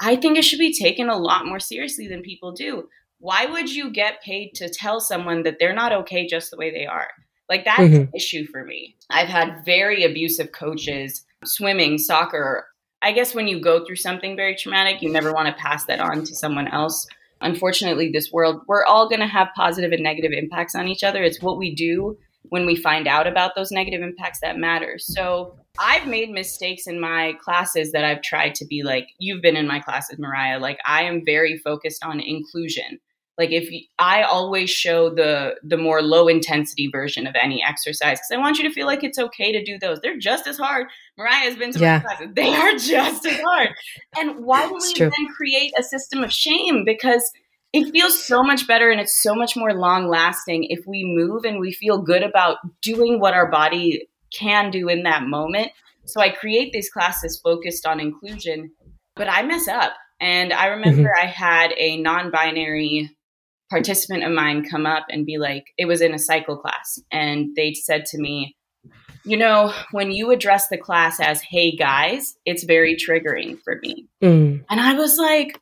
I 0.00 0.16
think 0.16 0.36
it 0.36 0.42
should 0.42 0.58
be 0.58 0.76
taken 0.76 1.08
a 1.08 1.16
lot 1.16 1.46
more 1.46 1.60
seriously 1.60 2.08
than 2.08 2.22
people 2.22 2.50
do. 2.50 2.88
Why 3.20 3.46
would 3.46 3.72
you 3.72 3.92
get 3.92 4.20
paid 4.20 4.54
to 4.56 4.68
tell 4.68 5.00
someone 5.00 5.44
that 5.44 5.58
they're 5.60 5.72
not 5.72 5.92
okay 5.92 6.26
just 6.26 6.50
the 6.50 6.56
way 6.56 6.72
they 6.72 6.86
are? 6.86 7.08
Like 7.48 7.64
that's 7.64 7.80
mm-hmm. 7.80 8.02
an 8.02 8.10
issue 8.16 8.46
for 8.48 8.64
me. 8.64 8.96
I've 9.10 9.28
had 9.28 9.64
very 9.64 10.02
abusive 10.02 10.50
coaches, 10.50 11.24
swimming, 11.44 11.98
soccer, 11.98 12.66
I 13.02 13.12
guess 13.12 13.34
when 13.34 13.46
you 13.46 13.60
go 13.60 13.84
through 13.84 13.96
something 13.96 14.34
very 14.36 14.56
traumatic, 14.56 15.02
you 15.02 15.10
never 15.10 15.32
want 15.32 15.48
to 15.48 15.62
pass 15.62 15.84
that 15.84 16.00
on 16.00 16.24
to 16.24 16.34
someone 16.34 16.68
else. 16.68 17.06
Unfortunately, 17.40 18.10
this 18.10 18.32
world, 18.32 18.62
we're 18.66 18.84
all 18.84 19.08
going 19.08 19.20
to 19.20 19.26
have 19.26 19.48
positive 19.54 19.92
and 19.92 20.02
negative 20.02 20.32
impacts 20.32 20.74
on 20.74 20.88
each 20.88 21.04
other. 21.04 21.22
It's 21.22 21.40
what 21.40 21.58
we 21.58 21.74
do 21.74 22.18
when 22.50 22.66
we 22.66 22.74
find 22.74 23.06
out 23.06 23.26
about 23.26 23.54
those 23.54 23.70
negative 23.70 24.02
impacts 24.02 24.40
that 24.40 24.58
matters. 24.58 25.04
So 25.06 25.56
I've 25.78 26.08
made 26.08 26.30
mistakes 26.30 26.86
in 26.86 26.98
my 26.98 27.34
classes 27.40 27.92
that 27.92 28.04
I've 28.04 28.22
tried 28.22 28.54
to 28.56 28.66
be 28.66 28.82
like, 28.82 29.08
you've 29.18 29.42
been 29.42 29.56
in 29.56 29.68
my 29.68 29.78
classes, 29.80 30.18
Mariah. 30.18 30.58
Like, 30.58 30.78
I 30.84 31.04
am 31.04 31.24
very 31.24 31.58
focused 31.58 32.04
on 32.04 32.20
inclusion 32.20 32.98
like 33.38 33.50
if 33.50 33.70
you, 33.70 33.80
i 33.98 34.22
always 34.22 34.68
show 34.68 35.08
the 35.08 35.54
the 35.62 35.76
more 35.76 36.02
low 36.02 36.28
intensity 36.28 36.88
version 36.90 37.26
of 37.26 37.34
any 37.40 37.62
exercise 37.62 38.18
because 38.18 38.30
i 38.32 38.36
want 38.36 38.58
you 38.58 38.68
to 38.68 38.74
feel 38.74 38.86
like 38.86 39.04
it's 39.04 39.18
okay 39.18 39.52
to 39.52 39.64
do 39.64 39.78
those. 39.78 40.00
They're 40.00 40.18
just 40.18 40.46
as 40.46 40.58
hard. 40.58 40.86
Mariah 41.16 41.34
has 41.34 41.56
been 41.56 41.72
to 41.72 41.78
yeah. 41.78 42.02
my 42.04 42.14
classes 42.14 42.34
they 42.34 42.54
are 42.54 42.72
just 42.72 43.26
as 43.26 43.40
hard. 43.40 43.70
And 44.16 44.44
why 44.44 44.68
do 44.68 44.74
we 44.74 44.94
then 44.94 45.28
create 45.36 45.72
a 45.78 45.82
system 45.82 46.22
of 46.22 46.32
shame? 46.32 46.84
Because 46.84 47.30
it 47.72 47.90
feels 47.92 48.22
so 48.22 48.42
much 48.42 48.66
better 48.66 48.90
and 48.90 49.00
it's 49.00 49.22
so 49.22 49.34
much 49.34 49.56
more 49.56 49.74
long 49.74 50.08
lasting 50.08 50.64
if 50.64 50.86
we 50.86 51.04
move 51.04 51.44
and 51.44 51.60
we 51.60 51.72
feel 51.72 52.00
good 52.00 52.22
about 52.22 52.58
doing 52.82 53.20
what 53.20 53.34
our 53.34 53.50
body 53.50 54.08
can 54.32 54.70
do 54.70 54.88
in 54.88 55.02
that 55.02 55.24
moment. 55.24 55.72
So 56.06 56.20
i 56.20 56.30
create 56.30 56.72
these 56.72 56.90
classes 56.90 57.38
focused 57.42 57.86
on 57.86 58.00
inclusion 58.00 58.70
but 59.14 59.28
i 59.28 59.42
mess 59.42 59.68
up. 59.68 59.92
And 60.20 60.52
I 60.52 60.66
remember 60.66 61.02
mm-hmm. 61.02 61.26
I 61.26 61.26
had 61.26 61.72
a 61.76 62.00
non 62.00 62.30
binary 62.30 63.10
participant 63.70 64.24
of 64.24 64.32
mine 64.32 64.64
come 64.64 64.86
up 64.86 65.06
and 65.10 65.26
be 65.26 65.38
like, 65.38 65.66
it 65.76 65.86
was 65.86 66.00
in 66.00 66.14
a 66.14 66.18
cycle 66.18 66.56
class. 66.56 66.98
And 67.12 67.54
they 67.56 67.74
said 67.74 68.06
to 68.06 68.18
me, 68.18 68.56
you 69.24 69.36
know, 69.36 69.72
when 69.90 70.10
you 70.10 70.30
address 70.30 70.68
the 70.68 70.78
class 70.78 71.20
as, 71.20 71.42
hey 71.42 71.76
guys, 71.76 72.34
it's 72.46 72.64
very 72.64 72.96
triggering 72.96 73.58
for 73.62 73.78
me. 73.82 74.06
Mm. 74.22 74.64
And 74.70 74.80
I 74.80 74.94
was 74.94 75.18
like, 75.18 75.60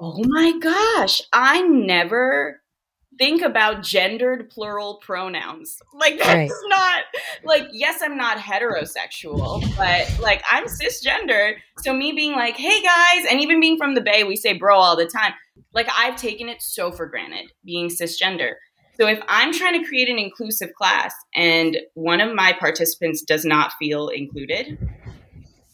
oh 0.00 0.22
my 0.26 0.58
gosh, 0.58 1.22
I 1.32 1.62
never 1.62 2.60
think 3.18 3.40
about 3.40 3.82
gendered 3.82 4.50
plural 4.50 4.96
pronouns. 4.96 5.78
Like 5.98 6.18
that's 6.18 6.28
right. 6.28 6.50
not 6.68 7.04
like 7.42 7.68
yes, 7.72 8.02
I'm 8.02 8.18
not 8.18 8.36
heterosexual, 8.36 9.62
but 9.78 10.20
like 10.20 10.42
I'm 10.50 10.66
cisgender. 10.66 11.54
So 11.78 11.94
me 11.94 12.12
being 12.12 12.32
like, 12.32 12.54
"Hey 12.54 12.82
guys," 12.82 13.24
and 13.30 13.40
even 13.40 13.58
being 13.58 13.78
from 13.78 13.94
the 13.94 14.02
Bay, 14.02 14.24
we 14.24 14.36
say 14.36 14.52
bro 14.52 14.76
all 14.76 14.94
the 14.94 15.06
time 15.06 15.32
like 15.72 15.88
I've 15.96 16.16
taken 16.16 16.48
it 16.48 16.62
so 16.62 16.90
for 16.90 17.06
granted 17.06 17.50
being 17.64 17.88
cisgender. 17.88 18.52
So 18.98 19.06
if 19.06 19.20
I'm 19.28 19.52
trying 19.52 19.80
to 19.80 19.86
create 19.86 20.08
an 20.08 20.18
inclusive 20.18 20.72
class 20.74 21.14
and 21.34 21.76
one 21.94 22.20
of 22.20 22.34
my 22.34 22.54
participants 22.58 23.22
does 23.22 23.44
not 23.44 23.72
feel 23.78 24.08
included, 24.08 24.78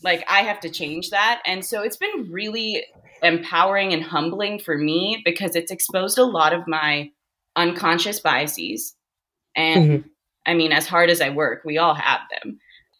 like 0.02 0.24
I 0.28 0.40
have 0.40 0.60
to 0.60 0.70
change 0.70 1.10
that. 1.10 1.40
And 1.46 1.64
so 1.64 1.82
it's 1.82 1.96
been 1.96 2.28
really 2.30 2.84
empowering 3.22 3.92
and 3.92 4.02
humbling 4.02 4.58
for 4.58 4.76
me 4.76 5.22
because 5.24 5.54
it's 5.54 5.70
exposed 5.70 6.18
a 6.18 6.24
lot 6.24 6.52
of 6.52 6.66
my 6.66 7.10
unconscious 7.54 8.18
biases. 8.18 8.96
And 9.54 9.90
mm-hmm. 9.90 10.08
I 10.44 10.54
mean, 10.54 10.72
as 10.72 10.86
hard 10.86 11.08
as 11.08 11.20
I 11.20 11.30
work, 11.30 11.62
we 11.64 11.78
all 11.78 11.94
have 11.94 12.20
them. 12.30 12.58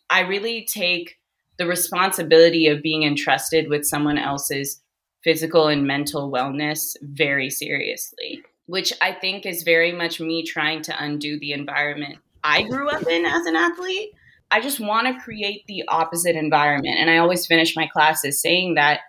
I 0.09 0.21
really 0.21 0.65
take 0.65 1.17
the 1.59 1.67
responsibility 1.67 2.69
of 2.69 2.83
being 2.83 3.03
entrusted 3.03 3.69
with 3.69 3.85
someone 3.85 4.19
else's 4.19 4.82
physical 5.25 5.69
and 5.69 5.87
mental 5.87 6.31
wellness 6.31 6.97
very 7.03 7.51
seriously, 7.51 8.43
which 8.67 8.93
I 9.01 9.13
think 9.13 9.47
is 9.47 9.63
very 9.63 9.93
much 9.93 10.21
me 10.21 10.45
trying 10.45 10.83
to 10.83 11.05
undo 11.05 11.39
the 11.39 11.53
environment 11.53 12.19
I 12.45 12.63
grew 12.63 12.89
up 12.89 13.07
in 13.07 13.25
as 13.25 13.47
an 13.47 13.57
athlete. 13.57 14.11
I 14.51 14.61
just 14.61 14.81
want 14.81 15.07
to 15.07 15.23
create 15.23 15.65
the 15.67 15.85
opposite 15.89 16.37
environment. 16.37 16.97
And 16.99 17.09
I 17.09 17.19
always 17.19 17.47
finish 17.47 17.77
my 17.77 17.87
classes 17.87 18.41
saying 18.41 18.75
that 18.75 19.01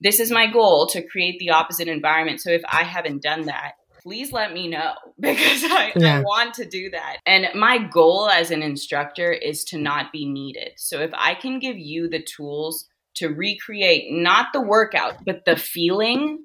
this 0.00 0.20
is 0.20 0.30
my 0.30 0.46
goal 0.50 0.86
to 0.88 1.02
create 1.02 1.38
the 1.38 1.50
opposite 1.50 1.88
environment. 1.88 2.40
So 2.40 2.50
if 2.50 2.62
I 2.70 2.84
haven't 2.84 3.22
done 3.22 3.46
that, 3.46 3.72
please 4.02 4.32
let 4.32 4.52
me 4.52 4.68
know 4.68 4.94
because 5.20 5.64
I, 5.64 5.92
yeah. 5.96 6.18
I, 6.18 6.22
want 6.22 6.54
to 6.54 6.64
do 6.64 6.90
that. 6.90 7.18
And 7.26 7.48
my 7.54 7.78
goal 7.78 8.28
as 8.28 8.50
an 8.50 8.62
instructor 8.62 9.32
is 9.32 9.64
to 9.66 9.78
not 9.78 10.12
be 10.12 10.28
needed. 10.28 10.72
So 10.76 11.00
if 11.00 11.10
I 11.14 11.34
can 11.34 11.58
give 11.58 11.78
you 11.78 12.08
the 12.08 12.22
tools 12.22 12.88
to 13.16 13.28
recreate 13.28 14.12
not 14.12 14.48
the 14.52 14.60
workout, 14.60 15.24
but 15.24 15.44
the 15.44 15.56
feeling 15.56 16.44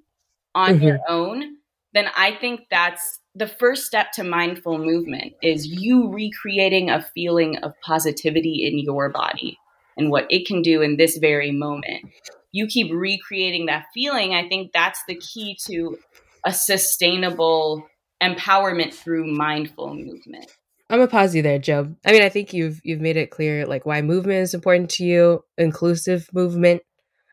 on 0.54 0.76
mm-hmm. 0.76 0.88
your 0.88 1.00
own, 1.08 1.58
then 1.94 2.08
I 2.16 2.36
think 2.36 2.62
that's 2.70 3.20
the 3.36 3.48
first 3.48 3.86
step 3.86 4.12
to 4.14 4.24
mindful 4.24 4.80
movement 4.80 5.34
is 5.44 5.68
you 5.68 6.12
recreating 6.12 6.90
a 6.90 7.06
feeling 7.14 7.58
of 7.58 7.74
positivity 7.84 8.68
in 8.68 8.80
your 8.80 9.10
body 9.10 9.58
and 9.96 10.10
what 10.10 10.26
it 10.32 10.48
can 10.48 10.62
do 10.62 10.82
in 10.82 10.98
this 10.98 11.18
very 11.18 11.52
moment. 11.52 12.06
You 12.52 12.68
keep 12.68 12.92
recreating 12.92 13.68
that 13.68 13.86
feeling. 13.94 14.34
I 14.34 14.48
think 14.48 14.72
that's 14.74 15.02
the 15.08 15.16
key 15.16 15.58
to 15.68 15.98
a 16.46 16.52
sustainable 16.52 17.88
empowerment 18.22 18.94
through 18.94 19.32
mindful 19.32 19.94
movement. 19.94 20.52
I'm 20.90 21.00
gonna 21.00 21.10
pause 21.10 21.36
you 21.36 21.42
there, 21.42 21.60
Joe. 21.60 21.94
I 22.06 22.12
mean, 22.12 22.22
I 22.22 22.30
think 22.30 22.54
you've 22.54 22.80
you've 22.84 23.02
made 23.02 23.18
it 23.18 23.32
clear 23.32 23.66
like 23.66 23.86
why 23.86 24.02
movement 24.02 24.40
is 24.40 24.54
important 24.54 24.90
to 24.92 25.04
you. 25.04 25.44
Inclusive 25.58 26.30
movement, 26.34 26.82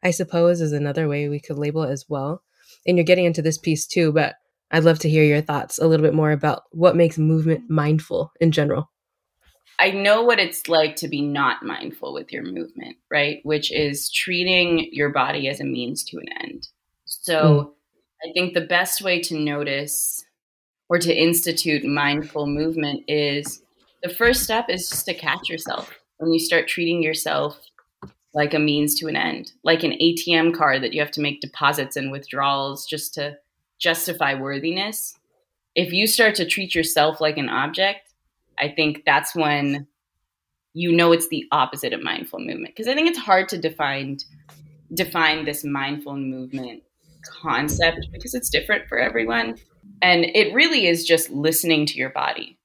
I 0.02 0.10
suppose, 0.10 0.60
is 0.60 0.72
another 0.72 1.08
way 1.08 1.28
we 1.28 1.40
could 1.40 1.58
label 1.58 1.84
it 1.84 1.90
as 1.90 2.04
well. 2.08 2.42
And 2.86 2.96
you're 2.96 3.04
getting 3.04 3.24
into 3.24 3.42
this 3.42 3.58
piece 3.58 3.86
too, 3.86 4.12
but 4.12 4.34
I'd 4.70 4.84
love 4.84 4.98
to 5.00 5.08
hear 5.08 5.24
your 5.24 5.40
thoughts 5.40 5.78
a 5.78 5.86
little 5.86 6.04
bit 6.04 6.14
more 6.14 6.32
about 6.32 6.62
what 6.72 6.96
makes 6.96 7.16
movement 7.16 7.70
mindful 7.70 8.32
in 8.40 8.50
general. 8.50 8.90
I 9.78 9.90
know 9.90 10.22
what 10.22 10.38
it's 10.38 10.68
like 10.68 10.96
to 10.96 11.08
be 11.08 11.22
not 11.22 11.62
mindful 11.62 12.12
with 12.12 12.32
your 12.32 12.42
movement, 12.42 12.96
right? 13.10 13.38
Which 13.42 13.72
is 13.72 14.10
treating 14.10 14.88
your 14.92 15.10
body 15.10 15.48
as 15.48 15.60
a 15.60 15.64
means 15.64 16.04
to 16.04 16.18
an 16.18 16.26
end. 16.42 16.68
So 17.04 17.42
mm. 17.42 17.70
I 18.28 18.32
think 18.32 18.54
the 18.54 18.60
best 18.62 19.02
way 19.02 19.20
to 19.22 19.38
notice 19.38 20.24
or 20.88 20.98
to 20.98 21.14
institute 21.14 21.84
mindful 21.84 22.46
movement 22.46 23.04
is 23.08 23.62
the 24.02 24.08
first 24.08 24.42
step 24.42 24.66
is 24.68 24.88
just 24.88 25.06
to 25.06 25.14
catch 25.14 25.48
yourself 25.48 25.98
when 26.18 26.32
you 26.32 26.38
start 26.38 26.68
treating 26.68 27.02
yourself 27.02 27.58
like 28.34 28.52
a 28.52 28.58
means 28.58 28.94
to 28.96 29.06
an 29.06 29.16
end, 29.16 29.52
like 29.62 29.84
an 29.84 29.92
ATM 29.92 30.54
card 30.54 30.82
that 30.82 30.92
you 30.92 31.00
have 31.00 31.12
to 31.12 31.20
make 31.20 31.40
deposits 31.40 31.96
and 31.96 32.10
withdrawals 32.10 32.84
just 32.84 33.14
to 33.14 33.36
justify 33.78 34.34
worthiness. 34.34 35.16
If 35.74 35.92
you 35.92 36.06
start 36.06 36.34
to 36.36 36.46
treat 36.46 36.74
yourself 36.74 37.20
like 37.20 37.38
an 37.38 37.48
object, 37.48 38.12
I 38.58 38.68
think 38.68 39.04
that's 39.06 39.34
when 39.34 39.86
you 40.74 40.92
know 40.92 41.12
it's 41.12 41.28
the 41.28 41.46
opposite 41.52 41.92
of 41.92 42.02
mindful 42.02 42.40
movement 42.40 42.74
because 42.74 42.88
I 42.88 42.94
think 42.94 43.08
it's 43.08 43.18
hard 43.18 43.48
to 43.50 43.58
define 43.58 44.18
define 44.92 45.44
this 45.44 45.64
mindful 45.64 46.16
movement 46.16 46.82
concept 47.24 48.08
because 48.12 48.34
it's 48.34 48.50
different 48.50 48.88
for 48.88 48.98
everyone. 48.98 49.56
And 50.02 50.24
it 50.24 50.54
really 50.54 50.86
is 50.86 51.04
just 51.04 51.30
listening 51.30 51.86
to 51.86 51.94
your 51.94 52.10
body. 52.10 52.58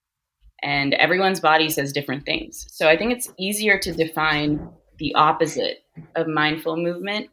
And 0.61 0.93
everyone's 0.93 1.39
body 1.39 1.69
says 1.69 1.93
different 1.93 2.25
things. 2.25 2.65
So 2.69 2.87
I 2.87 2.97
think 2.97 3.13
it's 3.13 3.31
easier 3.39 3.79
to 3.79 3.93
define 3.93 4.69
the 4.97 5.15
opposite 5.15 5.83
of 6.15 6.27
mindful 6.27 6.75
movement 6.75 7.29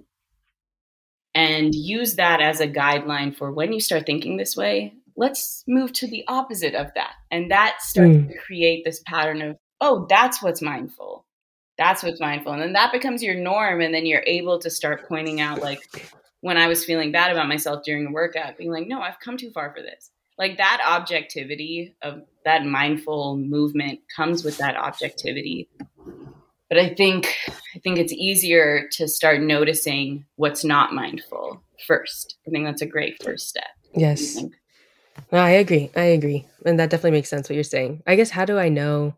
and 1.34 1.74
use 1.74 2.14
that 2.14 2.40
as 2.40 2.60
a 2.60 2.68
guideline 2.68 3.36
for 3.36 3.52
when 3.52 3.72
you 3.72 3.80
start 3.80 4.06
thinking 4.06 4.36
this 4.36 4.56
way, 4.56 4.94
let's 5.16 5.64
move 5.66 5.92
to 5.94 6.06
the 6.06 6.24
opposite 6.28 6.74
of 6.74 6.86
that. 6.94 7.12
And 7.30 7.50
that 7.50 7.78
starts 7.80 8.14
mm. 8.14 8.28
to 8.28 8.38
create 8.38 8.84
this 8.84 9.02
pattern 9.06 9.42
of, 9.42 9.56
oh, 9.80 10.06
that's 10.08 10.42
what's 10.42 10.62
mindful. 10.62 11.26
That's 11.78 12.02
what's 12.02 12.20
mindful. 12.20 12.52
And 12.52 12.62
then 12.62 12.72
that 12.74 12.92
becomes 12.92 13.22
your 13.22 13.34
norm. 13.34 13.80
And 13.80 13.92
then 13.92 14.06
you're 14.06 14.24
able 14.26 14.60
to 14.60 14.70
start 14.70 15.08
pointing 15.08 15.40
out, 15.40 15.60
like, 15.60 15.80
when 16.46 16.56
I 16.56 16.68
was 16.68 16.84
feeling 16.84 17.10
bad 17.10 17.32
about 17.32 17.48
myself 17.48 17.82
during 17.84 18.06
a 18.06 18.12
workout, 18.12 18.56
being 18.56 18.70
like, 18.70 18.86
no, 18.86 19.00
I've 19.00 19.18
come 19.18 19.36
too 19.36 19.50
far 19.50 19.74
for 19.74 19.82
this. 19.82 20.12
Like 20.38 20.58
that 20.58 20.80
objectivity 20.86 21.96
of 22.02 22.22
that 22.44 22.64
mindful 22.64 23.36
movement 23.36 23.98
comes 24.14 24.44
with 24.44 24.56
that 24.58 24.76
objectivity. 24.76 25.68
But 26.68 26.78
I 26.78 26.94
think 26.94 27.34
I 27.74 27.80
think 27.80 27.98
it's 27.98 28.12
easier 28.12 28.86
to 28.92 29.08
start 29.08 29.40
noticing 29.40 30.24
what's 30.36 30.64
not 30.64 30.94
mindful 30.94 31.64
first. 31.84 32.36
I 32.46 32.50
think 32.50 32.64
that's 32.64 32.82
a 32.82 32.86
great 32.86 33.20
first 33.24 33.48
step. 33.48 33.66
Yes. 33.92 34.40
No, 35.32 35.38
I 35.38 35.50
agree. 35.50 35.90
I 35.96 36.02
agree. 36.02 36.46
And 36.64 36.78
that 36.78 36.90
definitely 36.90 37.18
makes 37.18 37.28
sense 37.28 37.48
what 37.48 37.56
you're 37.56 37.64
saying. 37.64 38.04
I 38.06 38.14
guess 38.14 38.30
how 38.30 38.44
do 38.44 38.56
I 38.56 38.68
know 38.68 39.16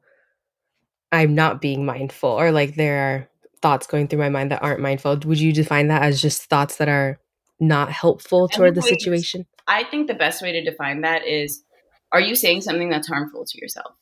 I'm 1.12 1.34
not 1.34 1.60
being 1.60 1.84
mindful 1.84 2.30
or 2.30 2.52
like 2.52 2.76
there 2.76 2.98
are 2.98 3.28
thoughts 3.60 3.86
going 3.86 4.08
through 4.08 4.18
my 4.20 4.28
mind 4.28 4.50
that 4.50 4.62
aren't 4.62 4.80
mindful. 4.80 5.18
Would 5.24 5.40
you 5.40 5.52
define 5.52 5.88
that 5.88 6.02
as 6.02 6.20
just 6.20 6.44
thoughts 6.44 6.76
that 6.76 6.88
are 6.88 7.18
not 7.60 7.90
helpful 7.90 8.48
toward 8.48 8.74
the 8.74 8.82
situation? 8.82 9.46
I 9.66 9.84
think 9.84 10.06
the 10.06 10.14
best 10.14 10.42
way 10.42 10.52
to 10.52 10.62
define 10.62 11.02
that 11.02 11.26
is 11.26 11.62
are 12.12 12.20
you 12.20 12.34
saying 12.34 12.62
something 12.62 12.88
that's 12.88 13.08
harmful 13.08 13.44
to 13.44 13.60
yourself? 13.60 13.94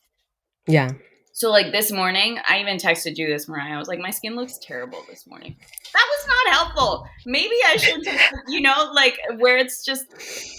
Yeah. 0.67 0.91
So 1.33 1.51
like 1.51 1.71
this 1.71 1.91
morning 1.91 2.39
i 2.49 2.59
even 2.59 2.77
texted 2.77 3.17
you 3.17 3.27
this 3.27 3.47
morning. 3.47 3.71
I 3.71 3.77
was 3.77 3.87
like 3.87 3.99
my 3.99 4.09
skin 4.09 4.35
looks 4.35 4.57
terrible 4.59 5.03
this 5.07 5.27
morning. 5.27 5.55
That 5.93 6.05
was 6.17 6.27
not 6.27 6.55
helpful. 6.55 7.07
Maybe 7.25 7.55
i 7.67 7.77
should 7.77 8.01
you 8.47 8.61
know 8.61 8.91
like 8.95 9.17
where 9.37 9.57
it's 9.57 9.85
just 9.85 10.05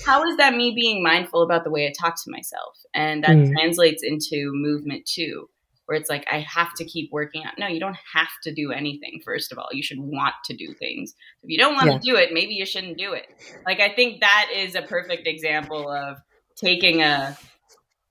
how 0.07 0.23
is 0.25 0.37
that 0.37 0.55
me 0.55 0.73
being 0.75 1.03
mindful 1.03 1.43
about 1.43 1.65
the 1.65 1.71
way 1.71 1.87
i 1.87 1.93
talk 1.99 2.15
to 2.25 2.31
myself? 2.31 2.77
And 2.95 3.25
that 3.25 3.31
mm. 3.31 3.53
translates 3.53 4.03
into 4.03 4.53
movement 4.53 5.05
too 5.07 5.49
where 5.89 5.97
it's 5.97 6.11
like 6.11 6.27
I 6.31 6.41
have 6.41 6.75
to 6.75 6.85
keep 6.85 7.11
working 7.11 7.45
out. 7.45 7.55
No, 7.59 7.67
you 7.67 7.81
don't 7.81 7.97
have 8.13 8.29
to 8.43 8.53
do 8.53 8.73
anything. 8.73 9.23
First 9.25 9.53
of 9.53 9.59
all, 9.59 9.69
you 9.73 9.83
should 9.83 9.99
want 9.99 10.35
to 10.45 10.55
do 10.55 10.75
things. 10.75 11.15
If 11.43 11.49
you 11.49 11.57
don't 11.57 11.75
want 11.77 11.87
yeah. 11.87 11.99
to 11.99 11.99
do 11.99 12.17
it, 12.17 12.35
maybe 12.35 12.53
you 12.53 12.67
shouldn't 12.67 12.99
do 12.99 13.15
it. 13.15 13.25
Like 13.65 13.81
I 13.81 13.95
think 13.95 14.21
that 14.21 14.51
is 14.55 14.75
a 14.75 14.83
perfect 14.83 15.27
example 15.27 15.91
of 15.91 16.19
taking 16.57 17.01
a 17.01 17.39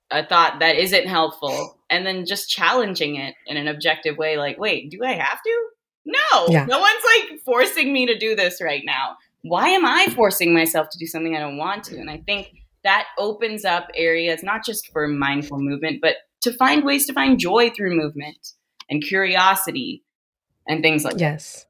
a 0.10 0.26
thought 0.26 0.58
that 0.60 0.78
isn't 0.78 1.06
helpful 1.06 1.78
and 1.92 2.04
then 2.04 2.26
just 2.26 2.50
challenging 2.50 3.18
it 3.18 3.36
in 3.46 3.58
an 3.58 3.68
objective 3.68 4.18
way 4.18 4.38
like, 4.38 4.58
"Wait, 4.58 4.90
do 4.90 5.04
I 5.04 5.14
have 5.14 5.40
to?" 5.44 5.68
No. 6.04 6.48
Yeah. 6.48 6.66
No 6.66 6.80
one's 6.80 7.04
like 7.16 7.42
forcing 7.42 7.94
me 7.94 8.08
to 8.08 8.18
do 8.18 8.36
this 8.36 8.60
right 8.60 8.82
now. 8.84 9.18
Why 9.44 9.70
am 9.70 9.86
I 9.86 10.08
forcing 10.16 10.52
myself 10.52 10.90
to 10.90 10.98
do 10.98 11.06
something 11.06 11.36
I 11.36 11.40
don't 11.40 11.58
want 11.58 11.84
to? 11.86 11.98
And 12.00 12.10
I 12.10 12.24
think 12.26 12.54
that 12.84 13.06
opens 13.20 13.66
up 13.66 13.90
areas 13.94 14.42
not 14.42 14.66
just 14.66 14.92
for 14.92 15.08
mindful 15.08 15.60
movement, 15.60 16.00
but 16.02 16.16
to 16.42 16.52
find 16.54 16.84
ways 16.84 17.06
to 17.08 17.14
find 17.14 17.40
joy 17.40 17.70
through 17.70 17.96
movement 17.96 18.54
and 18.90 19.04
curiosity 19.04 20.04
and 20.68 20.82
things 20.82 21.04
like 21.04 21.20
yes. 21.20 21.66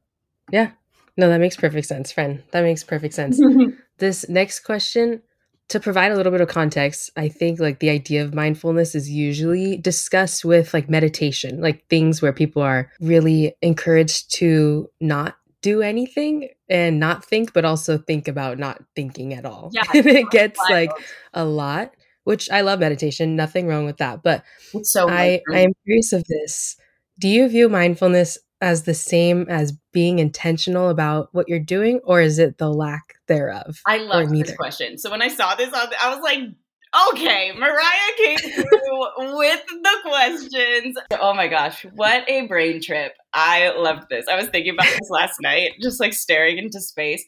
that. 0.50 0.56
Yes. 0.56 0.66
Yeah. 0.70 0.72
No, 1.18 1.30
that 1.30 1.40
makes 1.40 1.56
perfect 1.56 1.88
sense, 1.88 2.12
friend. 2.12 2.44
That 2.52 2.64
makes 2.64 2.84
perfect 2.84 3.14
sense. 3.14 3.42
this 3.98 4.30
next 4.30 4.60
question, 4.62 5.22
to 5.70 5.80
provide 5.80 6.12
a 6.12 6.16
little 6.16 6.32
bit 6.32 6.42
of 6.42 6.48
context, 6.48 7.12
I 7.18 7.28
think 7.28 7.60
like 7.60 7.80
the 7.80 7.90
idea 7.90 8.24
of 8.24 8.34
mindfulness 8.34 8.96
is 8.96 9.10
usually 9.10 9.78
discussed 9.78 10.46
with 10.46 10.74
like 10.74 10.90
meditation, 10.90 11.60
like 11.60 11.86
things 11.90 12.22
where 12.22 12.32
people 12.32 12.62
are 12.62 12.92
really 13.02 13.54
encouraged 13.62 14.32
to 14.36 14.90
not 15.02 15.36
do 15.62 15.82
anything 15.82 16.50
and 16.70 17.00
not 17.00 17.26
think, 17.26 17.52
but 17.52 17.66
also 17.66 17.98
think 17.98 18.28
about 18.28 18.58
not 18.60 18.82
thinking 18.96 19.34
at 19.34 19.46
all. 19.46 19.72
Yeah, 19.74 19.84
it 19.94 20.30
gets 20.30 20.60
wild. 20.60 20.72
like 20.72 20.92
a 21.34 21.44
lot 21.44 21.94
which 22.28 22.52
I 22.52 22.60
love 22.60 22.82
meditation, 22.82 23.38
nothing 23.38 23.68
wrong 23.68 23.86
with 23.86 23.98
that. 23.98 24.22
But 24.22 24.44
it's 24.74 24.92
so 24.92 25.10
I, 25.10 25.42
I 25.54 25.60
am 25.60 25.72
curious 25.86 26.12
of 26.12 26.26
this. 26.26 26.76
Do 27.18 27.30
you 27.30 27.48
view 27.48 27.70
mindfulness 27.70 28.38
as 28.60 28.84
the 28.84 28.94
same 28.94 29.46
as 29.48 29.72
being 29.94 30.20
intentional 30.20 30.90
about 30.90 31.30
what 31.32 31.48
you're 31.48 31.58
doing, 31.58 32.02
or 32.04 32.20
is 32.20 32.38
it 32.38 32.58
the 32.58 32.70
lack 32.70 33.14
thereof? 33.28 33.80
I 33.86 34.00
love 34.00 34.30
this 34.30 34.54
question. 34.58 34.98
So 34.98 35.10
when 35.10 35.22
I 35.22 35.30
saw 35.30 35.56
this, 35.56 35.74
I 35.74 36.14
was 36.14 36.22
like, 36.22 36.40
okay, 37.14 37.54
Mariah 37.58 38.14
came 38.18 38.38
through 38.40 39.38
with 39.38 39.64
the 39.66 39.98
questions. 40.04 40.98
Oh 41.22 41.34
my 41.34 41.48
gosh, 41.48 41.86
what 41.96 42.30
a 42.30 42.46
brain 42.48 42.82
trip. 42.82 43.14
I 43.32 43.70
loved 43.70 44.08
this. 44.10 44.26
I 44.28 44.36
was 44.36 44.48
thinking 44.48 44.74
about 44.74 44.88
this 44.88 45.10
last 45.10 45.36
night, 45.40 45.76
just 45.82 46.02
like 46.02 46.14
staring 46.14 46.58
into 46.58 46.82
space. 46.82 47.24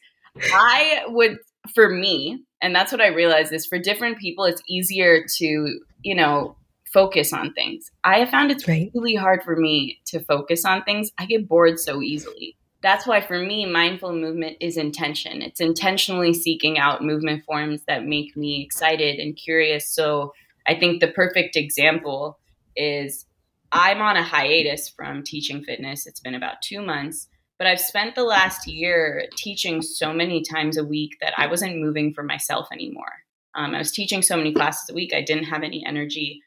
I 0.52 1.04
would, 1.06 1.38
for 1.74 1.88
me, 1.88 2.44
and 2.62 2.74
that's 2.74 2.92
what 2.92 3.00
I 3.00 3.08
realized 3.08 3.52
is 3.52 3.66
for 3.66 3.78
different 3.78 4.18
people, 4.18 4.44
it's 4.44 4.62
easier 4.68 5.24
to, 5.38 5.80
you 6.02 6.14
know, 6.14 6.56
focus 6.92 7.32
on 7.32 7.52
things. 7.54 7.90
I 8.04 8.18
have 8.18 8.30
found 8.30 8.50
it's 8.50 8.66
right. 8.66 8.90
really 8.94 9.14
hard 9.14 9.42
for 9.42 9.56
me 9.56 10.00
to 10.06 10.20
focus 10.20 10.64
on 10.64 10.82
things. 10.82 11.10
I 11.18 11.26
get 11.26 11.48
bored 11.48 11.78
so 11.78 12.02
easily. 12.02 12.56
That's 12.82 13.06
why 13.06 13.20
for 13.20 13.38
me, 13.38 13.66
mindful 13.66 14.12
movement 14.14 14.56
is 14.60 14.76
intention. 14.76 15.42
It's 15.42 15.60
intentionally 15.60 16.32
seeking 16.32 16.78
out 16.78 17.04
movement 17.04 17.44
forms 17.44 17.82
that 17.86 18.06
make 18.06 18.36
me 18.36 18.62
excited 18.64 19.18
and 19.18 19.36
curious. 19.36 19.88
So 19.88 20.32
I 20.66 20.74
think 20.74 21.00
the 21.00 21.08
perfect 21.08 21.56
example 21.56 22.38
is 22.76 23.26
I'm 23.72 24.00
on 24.00 24.16
a 24.16 24.22
hiatus 24.22 24.88
from 24.88 25.22
teaching 25.22 25.62
fitness. 25.62 26.06
It's 26.06 26.20
been 26.20 26.34
about 26.34 26.62
two 26.62 26.80
months 26.82 27.28
But 27.60 27.66
I've 27.66 27.78
spent 27.78 28.14
the 28.14 28.24
last 28.24 28.66
year 28.66 29.26
teaching 29.36 29.82
so 29.82 30.14
many 30.14 30.42
times 30.42 30.78
a 30.78 30.84
week 30.84 31.18
that 31.20 31.34
I 31.36 31.46
wasn't 31.46 31.76
moving 31.76 32.14
for 32.14 32.22
myself 32.22 32.68
anymore. 32.72 33.12
Um, 33.54 33.74
I 33.74 33.78
was 33.78 33.92
teaching 33.92 34.22
so 34.22 34.34
many 34.34 34.54
classes 34.54 34.88
a 34.88 34.94
week, 34.94 35.12
I 35.14 35.20
didn't 35.20 35.44
have 35.44 35.62
any 35.62 35.84
energy 35.84 36.40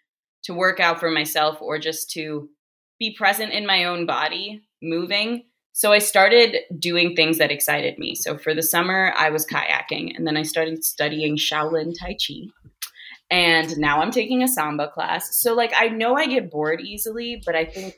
to 0.46 0.56
work 0.56 0.80
out 0.80 1.00
for 1.00 1.12
myself 1.12 1.62
or 1.62 1.78
just 1.78 2.10
to 2.14 2.50
be 2.98 3.14
present 3.14 3.54
in 3.54 3.68
my 3.68 3.84
own 3.84 4.08
body, 4.08 4.64
moving. 4.82 5.44
So 5.74 5.92
I 5.92 6.00
started 6.00 6.58
doing 6.80 7.16
things 7.16 7.38
that 7.38 7.52
excited 7.52 8.00
me. 8.00 8.16
So 8.16 8.40
for 8.40 8.56
the 8.56 8.64
summer, 8.64 9.14
I 9.16 9.30
was 9.30 9.46
kayaking, 9.46 10.18
and 10.18 10.26
then 10.26 10.36
I 10.36 10.42
started 10.42 10.84
studying 10.84 11.38
Shaolin 11.38 11.94
Tai 11.96 12.16
Chi. 12.16 12.74
And 13.30 13.78
now 13.78 14.02
I'm 14.02 14.12
taking 14.12 14.42
a 14.42 14.48
Samba 14.48 14.90
class. 14.90 15.38
So, 15.38 15.54
like, 15.54 15.74
I 15.76 15.90
know 15.90 16.16
I 16.16 16.26
get 16.26 16.50
bored 16.50 16.82
easily, 16.82 17.42
but 17.46 17.56
I 17.56 17.66
think 17.66 17.96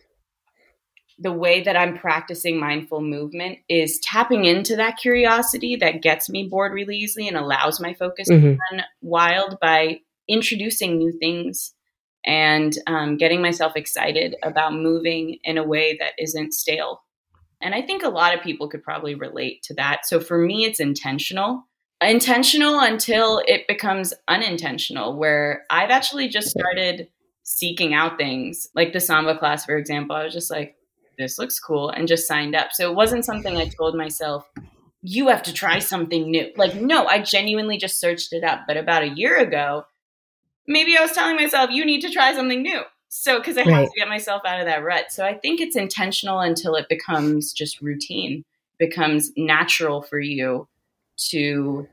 the 1.18 1.32
way 1.32 1.64
that 1.64 1.78
I'm 1.78 1.98
practicing 1.98 2.60
mindful 2.60 3.02
movement 3.02 3.60
is 3.70 4.00
tapping 4.00 4.46
into 4.46 4.76
that 4.76 4.98
curiosity 4.98 5.78
that 5.78 6.02
gets 6.02 6.30
me 6.30 6.48
bored 6.50 6.74
really 6.74 6.98
easily 6.98 7.28
and 7.28 7.38
allows 7.38 7.80
my 7.80 7.94
focus 7.94 8.30
mm-hmm. 8.30 8.44
to 8.44 8.50
run 8.50 8.84
wild 9.02 9.58
by 9.62 10.00
introducing 10.28 10.98
new 10.98 11.14
things 11.18 11.74
and 12.26 12.74
um, 12.88 13.18
getting 13.18 13.42
myself 13.42 13.74
excited 13.76 14.36
about 14.44 14.74
moving 14.74 15.38
in 15.44 15.58
a 15.58 15.64
way 15.64 15.96
that 16.00 16.14
isn't 16.18 16.54
stale. 16.54 17.02
And 17.62 17.74
I 17.74 17.82
think 17.82 18.04
a 18.04 18.10
lot 18.10 18.36
of 18.36 18.44
people 18.44 18.68
could 18.68 18.84
probably 18.84 19.16
relate 19.16 19.64
to 19.64 19.76
that. 19.76 20.06
So 20.06 20.20
for 20.20 20.38
me, 20.38 20.66
it's 20.66 20.80
intentional. 20.80 21.64
Intentional 22.02 22.80
until 22.80 23.42
it 23.48 23.68
becomes 23.68 24.14
unintentional, 24.28 25.16
where 25.16 25.64
I've 25.70 25.92
actually 25.92 26.28
just 26.28 26.50
started 26.50 27.08
seeking 27.44 27.94
out 27.94 28.18
things 28.18 28.68
like 28.76 28.92
the 28.92 29.00
Samba 29.00 29.38
class, 29.38 29.66
for 29.66 29.78
example. 29.78 30.16
I 30.16 30.26
was 30.26 30.34
just 30.34 30.52
like, 30.52 30.76
this 31.18 31.38
looks 31.38 31.60
cool 31.60 31.90
and 31.90 32.08
just 32.08 32.28
signed 32.28 32.56
up. 32.56 32.72
So 32.72 32.90
it 32.90 32.96
wasn't 32.96 33.26
something 33.26 33.58
I 33.58 33.68
told 33.68 33.96
myself, 33.96 34.50
you 35.02 35.28
have 35.28 35.44
to 35.44 35.54
try 35.54 35.80
something 35.80 36.30
new. 36.30 36.52
Like, 36.58 36.76
no, 36.76 37.06
I 37.06 37.22
genuinely 37.22 37.78
just 37.78 38.00
searched 38.00 38.34
it 38.34 38.44
up. 38.44 38.62
But 38.68 38.78
about 38.78 39.04
a 39.04 39.10
year 39.10 39.38
ago, 39.38 39.86
maybe 40.68 40.98
I 40.98 41.02
was 41.02 41.12
telling 41.12 41.36
myself, 41.36 41.70
you 41.72 41.86
need 41.86 42.02
to 42.02 42.10
try 42.10 42.34
something 42.34 42.62
new. 42.62 42.82
So, 43.10 43.38
because 43.38 43.58
I 43.58 43.62
right. 43.62 43.72
have 43.72 43.86
to 43.86 44.00
get 44.00 44.10
myself 44.10 44.42
out 44.46 44.60
of 44.60 44.66
that 44.66 44.84
rut. 44.84 45.12
So 45.12 45.26
I 45.26 45.36
think 45.36 45.62
it's 45.62 45.76
intentional 45.76 46.40
until 46.40 46.76
it 46.76 46.90
becomes 46.90 47.54
just 47.54 47.82
routine, 47.82 48.44
becomes 48.78 49.32
natural 49.38 50.02
for 50.02 50.20
you 50.20 50.68
to 51.30 51.88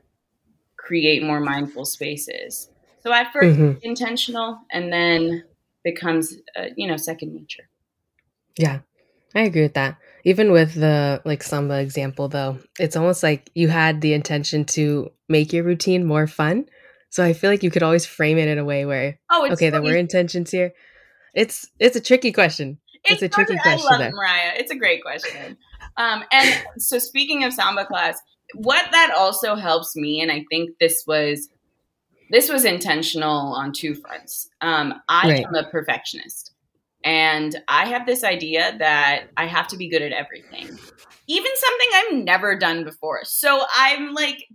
create 0.75 1.23
more 1.23 1.39
mindful 1.39 1.85
spaces. 1.85 2.69
So 3.03 3.13
at 3.13 3.31
1st 3.33 3.55
mm-hmm. 3.55 3.71
intentional 3.83 4.59
and 4.71 4.91
then 4.91 5.43
becomes, 5.83 6.35
uh, 6.57 6.67
you 6.75 6.87
know, 6.87 6.97
second 6.97 7.33
nature. 7.33 7.69
Yeah. 8.57 8.79
I 9.35 9.41
agree 9.41 9.63
with 9.63 9.73
that. 9.73 9.97
Even 10.23 10.51
with 10.51 10.73
the 10.75 11.21
like 11.25 11.43
Samba 11.43 11.79
example 11.79 12.29
though, 12.29 12.59
it's 12.79 12.95
almost 12.95 13.23
like 13.23 13.49
you 13.53 13.67
had 13.67 14.01
the 14.01 14.13
intention 14.13 14.65
to 14.65 15.11
make 15.27 15.51
your 15.51 15.63
routine 15.63 16.05
more 16.05 16.27
fun. 16.27 16.65
So 17.09 17.23
I 17.23 17.33
feel 17.33 17.49
like 17.49 17.63
you 17.63 17.71
could 17.71 17.83
always 17.83 18.05
frame 18.05 18.37
it 18.37 18.47
in 18.47 18.57
a 18.57 18.65
way 18.65 18.85
where 18.85 19.19
oh, 19.29 19.49
okay, 19.51 19.69
there 19.69 19.81
were 19.81 19.95
intentions 19.95 20.49
here. 20.49 20.73
It's 21.33 21.67
it's 21.79 21.95
a 21.95 22.01
tricky 22.01 22.31
question. 22.31 22.79
It's, 23.03 23.21
it's 23.21 23.23
a 23.23 23.29
tricky 23.29 23.57
question. 23.57 23.87
I 23.89 23.97
love 23.97 24.01
it, 24.01 24.13
Mariah. 24.13 24.53
It's 24.55 24.71
a 24.71 24.77
great 24.77 25.03
question. 25.03 25.57
Um, 25.97 26.23
and 26.31 26.63
so 26.77 26.97
speaking 26.97 27.43
of 27.43 27.53
Samba 27.53 27.85
class, 27.85 28.19
what 28.55 28.85
that 28.91 29.13
also 29.15 29.55
helps 29.55 29.95
me, 29.95 30.21
and 30.21 30.31
I 30.31 30.45
think 30.49 30.71
this 30.79 31.03
was 31.05 31.49
this 32.29 32.49
was 32.49 32.65
intentional 32.65 33.53
on 33.53 33.73
two 33.73 33.93
fronts. 33.95 34.49
Um, 34.61 34.93
I 35.09 35.29
right. 35.29 35.45
am 35.45 35.55
a 35.55 35.69
perfectionist. 35.69 36.52
And 37.03 37.55
I 37.67 37.85
have 37.87 38.05
this 38.05 38.23
idea 38.23 38.75
that 38.79 39.25
I 39.35 39.45
have 39.45 39.67
to 39.69 39.77
be 39.77 39.89
good 39.89 40.01
at 40.01 40.11
everything, 40.11 40.65
even 41.27 41.51
something 41.55 41.87
I've 41.93 42.13
never 42.23 42.57
done 42.57 42.83
before. 42.83 43.21
So 43.25 43.63
I'm 43.75 44.13
like 44.13 44.45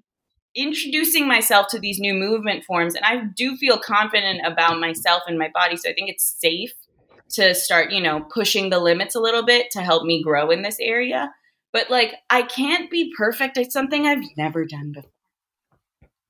introducing 0.54 1.28
myself 1.28 1.66
to 1.68 1.78
these 1.78 1.98
new 1.98 2.14
movement 2.14 2.64
forms, 2.64 2.94
and 2.94 3.04
I 3.04 3.24
do 3.36 3.56
feel 3.56 3.78
confident 3.78 4.40
about 4.46 4.80
myself 4.80 5.22
and 5.26 5.38
my 5.38 5.50
body. 5.52 5.76
So 5.76 5.90
I 5.90 5.92
think 5.92 6.08
it's 6.08 6.36
safe 6.40 6.72
to 7.30 7.54
start, 7.54 7.90
you 7.92 8.00
know, 8.00 8.20
pushing 8.32 8.70
the 8.70 8.78
limits 8.78 9.14
a 9.14 9.20
little 9.20 9.44
bit 9.44 9.70
to 9.72 9.82
help 9.82 10.04
me 10.04 10.22
grow 10.22 10.50
in 10.50 10.62
this 10.62 10.78
area. 10.80 11.32
But 11.72 11.90
like, 11.90 12.14
I 12.30 12.42
can't 12.42 12.90
be 12.90 13.12
perfect 13.16 13.58
at 13.58 13.72
something 13.72 14.06
I've 14.06 14.24
never 14.36 14.64
done 14.64 14.92
before. 14.92 15.10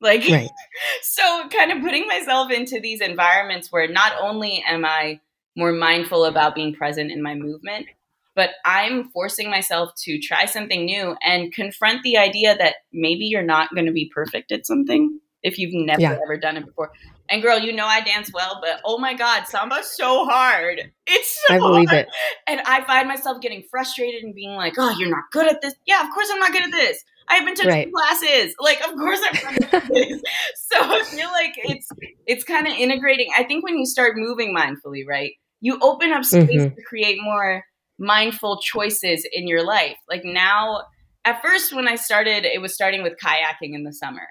Like, 0.01 0.29
right. 0.29 0.51
so 1.03 1.49
kind 1.49 1.73
of 1.73 1.83
putting 1.83 2.07
myself 2.07 2.51
into 2.51 2.81
these 2.81 3.01
environments 3.01 3.71
where 3.71 3.89
not 3.89 4.13
only 4.21 4.65
am 4.67 4.85
I 4.85 5.21
more 5.59 5.73
mindful 5.73 6.25
about 6.25 6.55
being 6.55 6.73
present 6.73 7.11
in 7.11 7.23
my 7.23 7.35
movement. 7.35 7.87
But 8.35 8.51
I'm 8.65 9.11
forcing 9.11 9.51
myself 9.51 9.91
to 10.05 10.21
try 10.21 10.45
something 10.45 10.85
new 10.85 11.17
and 11.23 11.53
confront 11.53 12.05
the 12.05 12.17
idea 12.17 12.57
that 12.57 12.77
maybe 12.93 13.25
you're 13.25 13.43
not 13.43 13.75
going 13.75 13.87
to 13.87 13.93
be 13.93 14.11
perfect 14.15 14.53
at 14.53 14.65
something 14.65 15.19
if 15.43 15.59
you've 15.59 15.75
never 15.75 16.01
yeah. 16.01 16.19
ever 16.23 16.37
done 16.37 16.57
it 16.57 16.65
before. 16.65 16.93
And 17.29 17.43
girl, 17.43 17.59
you 17.59 17.73
know 17.73 17.87
I 17.87 18.01
dance 18.01 18.31
well, 18.33 18.61
but 18.63 18.81
oh 18.85 18.99
my 18.99 19.15
god, 19.15 19.47
samba's 19.47 19.91
so 19.95 20.25
hard. 20.25 20.93
It's 21.07 21.45
so 21.47 21.55
I 21.55 21.59
believe 21.59 21.89
hard. 21.89 22.07
it. 22.07 22.09
And 22.47 22.61
I 22.61 22.83
find 22.85 23.09
myself 23.09 23.41
getting 23.41 23.65
frustrated 23.71 24.23
and 24.23 24.35
being 24.35 24.55
like, 24.55 24.75
"Oh, 24.79 24.95
you're 24.99 25.11
not 25.11 25.25
good 25.33 25.47
at 25.47 25.61
this." 25.61 25.75
Yeah, 25.85 26.03
of 26.07 26.15
course 26.15 26.29
I'm 26.33 26.39
not 26.39 26.53
good 26.53 26.63
at 26.63 26.71
this. 26.71 27.05
I 27.29 27.35
haven't 27.35 27.57
taken 27.57 27.73
right. 27.73 27.93
classes. 27.93 28.55
Like, 28.59 28.81
of 28.81 28.95
course 28.95 29.21
I'm 29.29 29.45
not 29.45 29.55
good 29.55 29.75
at 29.75 29.89
this. 29.93 30.23
So 30.55 30.79
I 30.81 31.03
feel 31.05 31.29
like 31.29 31.55
it's 31.57 31.89
it's 32.27 32.45
kind 32.45 32.67
of 32.67 32.73
integrating. 32.73 33.29
I 33.37 33.45
think 33.45 33.65
when 33.65 33.77
you 33.79 33.87
start 33.87 34.17
moving 34.17 34.55
mindfully, 34.55 35.03
right? 35.07 35.33
You 35.61 35.79
open 35.81 36.13
up 36.13 36.25
space 36.25 36.49
mm-hmm. 36.49 36.75
to 36.75 36.83
create 36.83 37.19
more 37.21 37.65
mindful 37.99 38.61
choices 38.61 39.27
in 39.33 39.49
your 39.49 39.65
life. 39.65 39.97
Like 40.09 40.25
now, 40.25 40.83
at 41.25 41.43
first, 41.43 41.75
when 41.75 41.89
I 41.89 41.97
started, 41.97 42.45
it 42.45 42.61
was 42.61 42.75
starting 42.75 43.03
with 43.03 43.15
kayaking 43.23 43.75
in 43.75 43.85
the 43.85 43.93
summer. 43.93 44.23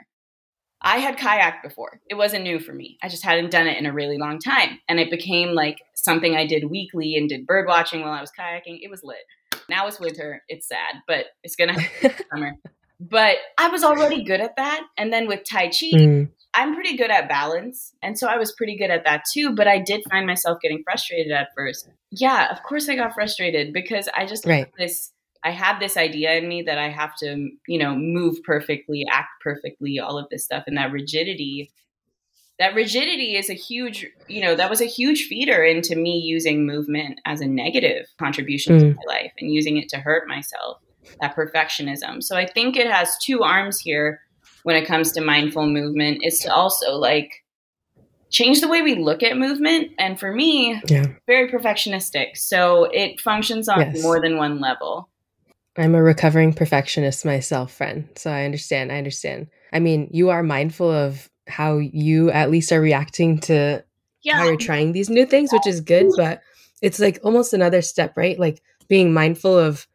I 0.82 1.00
had 1.00 1.18
kayaked 1.18 1.64
before. 1.64 2.00
It 2.10 2.16
wasn't 2.16 2.44
new 2.44 2.60
for 2.60 2.72
me. 2.72 2.98
I 3.02 3.10
just 3.10 3.24
hadn't 3.24 3.52
done 3.52 3.68
it 3.68 3.78
in 3.78 3.86
a 3.86 3.94
really 3.94 4.18
long 4.18 4.40
time. 4.40 4.80
And 4.88 5.00
it 5.00 5.10
became 5.10 5.50
like 5.50 5.78
something 5.96 6.36
I 6.36 6.46
did 6.46 6.70
weekly 6.70 7.16
and 7.16 7.28
did 7.28 7.48
bird 7.48 7.68
watching 7.68 8.02
while 8.02 8.14
I 8.14 8.22
was 8.22 8.32
kayaking. 8.38 8.80
It 8.82 8.90
was 8.90 9.02
lit. 9.04 9.18
Now 9.70 9.88
it's 9.88 10.00
winter. 10.00 10.44
It's 10.48 10.68
sad, 10.68 11.02
but 11.08 11.26
it's 11.44 11.56
going 11.56 11.76
to 11.76 12.16
summer. 12.32 12.54
But 13.00 13.38
I 13.58 13.70
was 13.70 13.84
already 13.84 14.24
good 14.24 14.40
at 14.40 14.56
that. 14.58 14.84
And 14.98 15.12
then 15.12 15.28
with 15.28 15.42
Tai 15.50 15.68
Chi, 15.68 15.92
mm. 15.94 16.30
I'm 16.58 16.74
pretty 16.74 16.98
good 16.98 17.12
at 17.12 17.30
balance. 17.30 17.94
And 18.02 18.18
so 18.18 18.28
I 18.28 18.38
was 18.38 18.52
pretty 18.52 18.76
good 18.76 18.90
at 18.90 19.04
that 19.06 19.24
too. 19.32 19.54
But 19.54 19.68
I 19.68 19.78
did 19.78 20.02
find 20.10 20.26
myself 20.26 20.58
getting 20.60 20.82
frustrated 20.84 21.32
at 21.32 21.50
first. 21.56 21.88
Yeah, 22.10 22.52
of 22.52 22.64
course 22.64 22.90
I 22.90 22.96
got 22.96 23.14
frustrated 23.14 23.74
because 23.74 24.10
I 24.18 24.26
just 24.26 24.44
right. 24.46 24.68
this 24.78 25.12
I 25.44 25.52
had 25.52 25.80
this 25.80 25.98
idea 25.98 26.34
in 26.34 26.48
me 26.50 26.64
that 26.64 26.80
I 26.80 26.90
have 26.90 27.16
to, 27.18 27.50
you 27.68 27.78
know, 27.78 27.96
move 27.96 28.38
perfectly, 28.44 29.06
act 29.10 29.30
perfectly, 29.44 30.00
all 30.00 30.18
of 30.18 30.26
this 30.32 30.44
stuff. 30.44 30.64
And 30.66 30.78
that 30.78 30.92
rigidity, 30.92 31.72
that 32.58 32.74
rigidity 32.74 33.36
is 33.36 33.52
a 33.52 33.54
huge, 33.54 34.08
you 34.28 34.42
know, 34.42 34.56
that 34.56 34.70
was 34.70 34.82
a 34.82 34.86
huge 34.86 35.28
feeder 35.28 35.64
into 35.64 35.96
me 35.96 36.18
using 36.18 36.66
movement 36.66 37.22
as 37.26 37.40
a 37.40 37.46
negative 37.46 38.08
contribution 38.18 38.78
mm. 38.78 38.80
to 38.80 38.88
my 38.88 39.04
life 39.08 39.32
and 39.40 39.54
using 39.54 39.78
it 39.78 39.90
to 39.90 39.98
hurt 39.98 40.28
myself, 40.28 40.80
that 41.22 41.36
perfectionism. 41.36 42.24
So 42.24 42.36
I 42.36 42.48
think 42.48 42.76
it 42.76 42.88
has 42.88 43.16
two 43.24 43.44
arms 43.44 43.80
here 43.80 44.22
when 44.64 44.76
it 44.76 44.86
comes 44.86 45.12
to 45.14 45.22
mindful 45.22 45.68
movement 45.68 46.20
is 46.24 46.40
to 46.40 46.54
also 46.54 46.96
like 46.96 47.44
change 48.30 48.62
the 48.62 48.68
way 48.68 48.82
we 48.82 48.96
look 48.96 49.24
at 49.24 49.38
movement. 49.38 49.92
And 49.98 50.20
for 50.20 50.34
me, 50.34 50.82
yeah. 50.88 51.08
very 51.26 51.50
perfectionistic. 51.50 52.38
So 52.38 52.86
it 52.86 53.20
functions 53.22 53.70
on 53.70 53.80
yes. 53.80 54.04
more 54.04 54.22
than 54.22 54.38
one 54.38 54.60
level. 54.60 55.10
I'm 55.78 55.96
a 55.96 56.02
recovering 56.02 56.54
perfectionist 56.54 57.24
myself, 57.24 57.72
friend. 57.72 58.10
So 58.16 58.32
I 58.32 58.46
understand. 58.46 58.92
I 58.92 58.98
understand. 58.98 59.48
I 59.72 59.80
mean, 59.80 60.10
you 60.12 60.30
are 60.30 60.42
mindful 60.42 60.90
of 60.90 61.30
how 61.48 61.78
you 61.78 62.32
at 62.32 62.50
least 62.50 62.72
are 62.72 62.82
reacting 62.82 63.40
to 63.42 63.84
yeah. 64.24 64.38
how 64.38 64.46
you're 64.46 64.58
trying 64.58 64.92
these 64.92 65.10
new 65.10 65.26
things, 65.26 65.54
which 65.54 65.68
is 65.68 65.82
good, 65.82 66.08
but 66.18 66.42
it's 66.82 67.00
like 67.00 67.20
almost 67.24 67.54
another 67.54 67.82
step, 67.82 68.18
right? 68.18 68.38
Like 68.40 68.62
being 68.88 69.14
mindful 69.14 69.58
of 69.58 69.88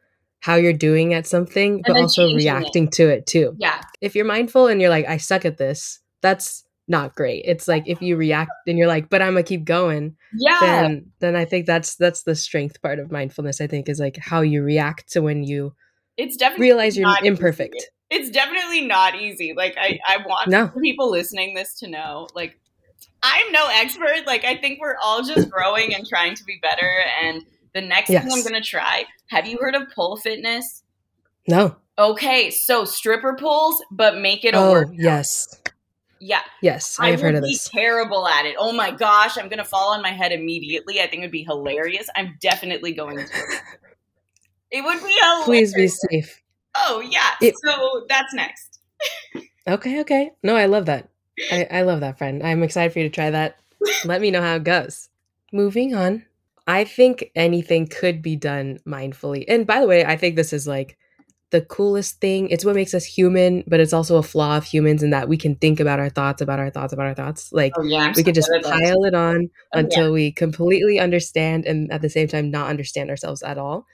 how 0.42 0.56
you're 0.56 0.72
doing 0.72 1.14
at 1.14 1.24
something, 1.24 1.74
and 1.74 1.84
but 1.86 1.96
also 1.96 2.34
reacting 2.34 2.86
it. 2.88 2.92
to 2.92 3.08
it 3.08 3.26
too. 3.26 3.54
Yeah. 3.58 3.80
If 4.00 4.16
you're 4.16 4.24
mindful 4.24 4.66
and 4.66 4.80
you're 4.80 4.90
like, 4.90 5.06
I 5.06 5.16
suck 5.16 5.44
at 5.44 5.56
this, 5.56 6.00
that's 6.20 6.64
not 6.88 7.14
great. 7.14 7.44
It's 7.46 7.68
like 7.68 7.84
if 7.86 8.02
you 8.02 8.16
react 8.16 8.50
and 8.66 8.76
you're 8.76 8.88
like, 8.88 9.08
but 9.08 9.22
I'm 9.22 9.34
gonna 9.34 9.44
keep 9.44 9.64
going. 9.64 10.16
Yeah. 10.36 10.58
Then 10.60 11.12
then 11.20 11.36
I 11.36 11.44
think 11.44 11.66
that's 11.66 11.94
that's 11.94 12.24
the 12.24 12.34
strength 12.34 12.82
part 12.82 12.98
of 12.98 13.12
mindfulness. 13.12 13.60
I 13.60 13.68
think 13.68 13.88
is 13.88 14.00
like 14.00 14.16
how 14.16 14.40
you 14.40 14.64
react 14.64 15.12
to 15.12 15.22
when 15.22 15.44
you 15.44 15.74
it's 16.16 16.36
definitely 16.36 16.66
realize 16.66 16.96
you're 16.96 17.14
imperfect. 17.22 17.76
Easy. 17.76 17.86
It's 18.10 18.30
definitely 18.30 18.84
not 18.84 19.14
easy. 19.14 19.54
Like 19.56 19.76
I, 19.78 20.00
I 20.06 20.18
want 20.26 20.48
no. 20.48 20.68
people 20.82 21.08
listening 21.08 21.54
this 21.54 21.78
to 21.78 21.88
know, 21.88 22.26
like 22.34 22.58
I'm 23.22 23.52
no 23.52 23.68
expert. 23.72 24.26
Like 24.26 24.44
I 24.44 24.56
think 24.56 24.80
we're 24.80 24.96
all 25.02 25.22
just 25.22 25.48
growing 25.50 25.94
and 25.94 26.04
trying 26.06 26.34
to 26.34 26.44
be 26.44 26.58
better 26.60 26.90
and 27.22 27.42
the 27.74 27.80
next 27.80 28.10
yes. 28.10 28.22
thing 28.22 28.32
I'm 28.32 28.42
going 28.42 28.60
to 28.60 28.66
try. 28.66 29.04
Have 29.32 29.46
you 29.46 29.56
heard 29.58 29.74
of 29.74 29.88
pole 29.88 30.18
fitness? 30.18 30.82
No. 31.48 31.76
Okay, 31.98 32.50
so 32.50 32.84
stripper 32.84 33.34
poles, 33.34 33.82
but 33.90 34.18
make 34.18 34.44
it 34.44 34.54
a 34.54 34.58
oh, 34.58 34.72
workout. 34.72 34.94
Yes. 34.94 35.58
Yeah. 36.20 36.42
Yes, 36.60 36.98
I 37.00 37.12
have 37.12 37.22
heard 37.22 37.36
of 37.36 37.42
this. 37.42 37.66
Terrible 37.66 38.28
at 38.28 38.44
it. 38.44 38.56
Oh 38.58 38.72
my 38.72 38.90
gosh, 38.90 39.38
I'm 39.38 39.48
gonna 39.48 39.64
fall 39.64 39.94
on 39.94 40.02
my 40.02 40.10
head 40.10 40.32
immediately. 40.32 41.00
I 41.00 41.06
think 41.06 41.22
it 41.22 41.26
would 41.26 41.30
be 41.30 41.44
hilarious. 41.44 42.10
I'm 42.14 42.36
definitely 42.42 42.92
going 42.92 43.16
to. 43.16 43.24
It 44.70 44.84
would 44.84 45.02
be 45.02 45.16
hilarious. 45.20 45.44
Please 45.44 45.74
be 45.74 45.88
safe. 45.88 46.42
Oh 46.74 47.00
yeah. 47.00 47.30
It, 47.40 47.54
so 47.64 48.04
that's 48.10 48.34
next. 48.34 48.80
okay, 49.66 50.00
okay. 50.02 50.30
No, 50.42 50.56
I 50.56 50.66
love 50.66 50.84
that. 50.86 51.08
I, 51.50 51.66
I 51.70 51.82
love 51.82 52.00
that, 52.00 52.18
friend. 52.18 52.42
I'm 52.42 52.62
excited 52.62 52.92
for 52.92 52.98
you 52.98 53.08
to 53.08 53.14
try 53.14 53.30
that. 53.30 53.56
Let 54.04 54.20
me 54.20 54.30
know 54.30 54.42
how 54.42 54.56
it 54.56 54.64
goes. 54.64 55.08
Moving 55.52 55.94
on. 55.94 56.26
I 56.66 56.84
think 56.84 57.30
anything 57.34 57.88
could 57.88 58.22
be 58.22 58.36
done 58.36 58.78
mindfully. 58.86 59.44
And 59.48 59.66
by 59.66 59.80
the 59.80 59.86
way, 59.86 60.04
I 60.04 60.16
think 60.16 60.36
this 60.36 60.52
is 60.52 60.66
like 60.66 60.96
the 61.50 61.60
coolest 61.60 62.20
thing. 62.20 62.48
It's 62.48 62.64
what 62.64 62.74
makes 62.74 62.94
us 62.94 63.04
human, 63.04 63.62
but 63.66 63.78
it's 63.78 63.92
also 63.92 64.16
a 64.16 64.22
flaw 64.22 64.56
of 64.56 64.64
humans 64.64 65.02
in 65.02 65.10
that 65.10 65.28
we 65.28 65.36
can 65.36 65.54
think 65.56 65.80
about 65.80 66.00
our 66.00 66.08
thoughts, 66.08 66.40
about 66.40 66.58
our 66.58 66.70
thoughts, 66.70 66.92
about 66.92 67.06
our 67.06 67.14
thoughts. 67.14 67.52
Like 67.52 67.72
oh, 67.76 67.82
yeah, 67.82 68.12
we 68.16 68.22
can 68.22 68.34
just 68.34 68.50
pile 68.62 69.04
it 69.04 69.14
on 69.14 69.50
oh, 69.74 69.78
until 69.78 70.06
yeah. 70.06 70.12
we 70.12 70.32
completely 70.32 70.98
understand 70.98 71.66
and 71.66 71.92
at 71.92 72.00
the 72.00 72.08
same 72.08 72.26
time 72.26 72.50
not 72.50 72.70
understand 72.70 73.10
ourselves 73.10 73.42
at 73.42 73.58
all. 73.58 73.86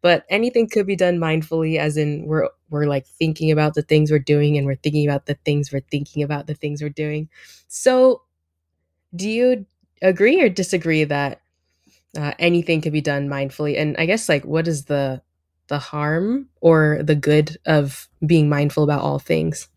But 0.00 0.24
anything 0.30 0.68
could 0.68 0.86
be 0.86 0.96
done 0.96 1.18
mindfully, 1.18 1.78
as 1.78 1.96
in 1.96 2.24
we're 2.26 2.48
we're 2.70 2.86
like 2.86 3.06
thinking 3.06 3.50
about 3.50 3.74
the 3.74 3.82
things 3.82 4.10
we're 4.10 4.18
doing 4.18 4.56
and 4.56 4.66
we're 4.66 4.76
thinking 4.76 5.06
about 5.06 5.26
the 5.26 5.36
things 5.44 5.70
we're 5.70 5.80
thinking 5.90 6.22
about 6.22 6.46
the 6.46 6.54
things 6.54 6.82
we're 6.82 6.88
doing. 6.88 7.28
So 7.68 8.22
do 9.14 9.28
you 9.28 9.66
agree 10.00 10.40
or 10.40 10.48
disagree 10.48 11.04
that 11.04 11.41
uh, 12.16 12.32
anything 12.38 12.80
can 12.80 12.92
be 12.92 13.00
done 13.00 13.28
mindfully? 13.28 13.78
And 13.78 13.96
I 13.98 14.06
guess 14.06 14.28
like 14.28 14.44
what 14.44 14.68
is 14.68 14.86
the 14.86 15.22
the 15.68 15.78
harm 15.78 16.48
or 16.60 17.00
the 17.02 17.14
good 17.14 17.56
of 17.66 18.08
being 18.26 18.48
mindful 18.48 18.84
about 18.84 19.00
all 19.00 19.18
things? 19.18 19.68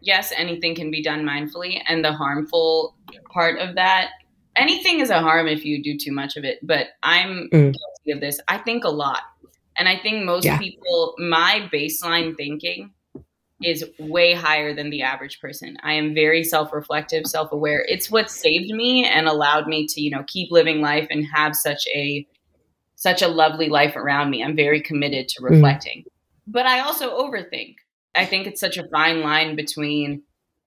Yes, 0.00 0.32
anything 0.36 0.74
can 0.74 0.90
be 0.90 1.02
done 1.02 1.24
mindfully, 1.24 1.82
and 1.88 2.04
the 2.04 2.12
harmful 2.12 2.94
part 3.32 3.58
of 3.58 3.74
that 3.74 4.10
anything 4.58 5.00
is 5.00 5.10
a 5.10 5.20
harm 5.20 5.46
if 5.46 5.64
you 5.64 5.82
do 5.82 5.96
too 5.96 6.12
much 6.12 6.36
of 6.36 6.44
it. 6.44 6.58
But 6.62 6.88
I'm 7.02 7.48
mm. 7.52 7.72
guilty 7.72 8.12
of 8.12 8.20
this. 8.20 8.40
I 8.48 8.58
think 8.58 8.84
a 8.84 8.90
lot, 8.90 9.22
and 9.78 9.88
I 9.88 9.98
think 9.98 10.24
most 10.24 10.44
yeah. 10.44 10.58
people, 10.58 11.14
my 11.18 11.68
baseline 11.72 12.36
thinking 12.36 12.90
is 13.62 13.84
way 13.98 14.34
higher 14.34 14.74
than 14.74 14.90
the 14.90 15.02
average 15.02 15.40
person. 15.40 15.76
I 15.82 15.94
am 15.94 16.14
very 16.14 16.44
self-reflective, 16.44 17.26
self-aware. 17.26 17.84
It's 17.88 18.10
what 18.10 18.30
saved 18.30 18.70
me 18.70 19.04
and 19.04 19.26
allowed 19.26 19.66
me 19.66 19.86
to, 19.88 20.00
you 20.00 20.10
know, 20.10 20.24
keep 20.26 20.52
living 20.52 20.80
life 20.80 21.08
and 21.10 21.26
have 21.34 21.56
such 21.56 21.86
a 21.88 22.26
such 22.94 23.22
a 23.22 23.28
lovely 23.28 23.68
life 23.68 23.94
around 23.94 24.30
me. 24.30 24.42
I'm 24.42 24.56
very 24.56 24.80
committed 24.80 25.28
to 25.28 25.42
mm. 25.42 25.50
reflecting. 25.50 26.00
Mm. 26.00 26.06
But 26.48 26.66
I 26.66 26.80
also 26.80 27.16
overthink. 27.16 27.76
I 28.14 28.24
think 28.24 28.46
it's 28.46 28.60
such 28.60 28.76
a 28.76 28.88
fine 28.88 29.20
line 29.20 29.54
between 29.54 30.22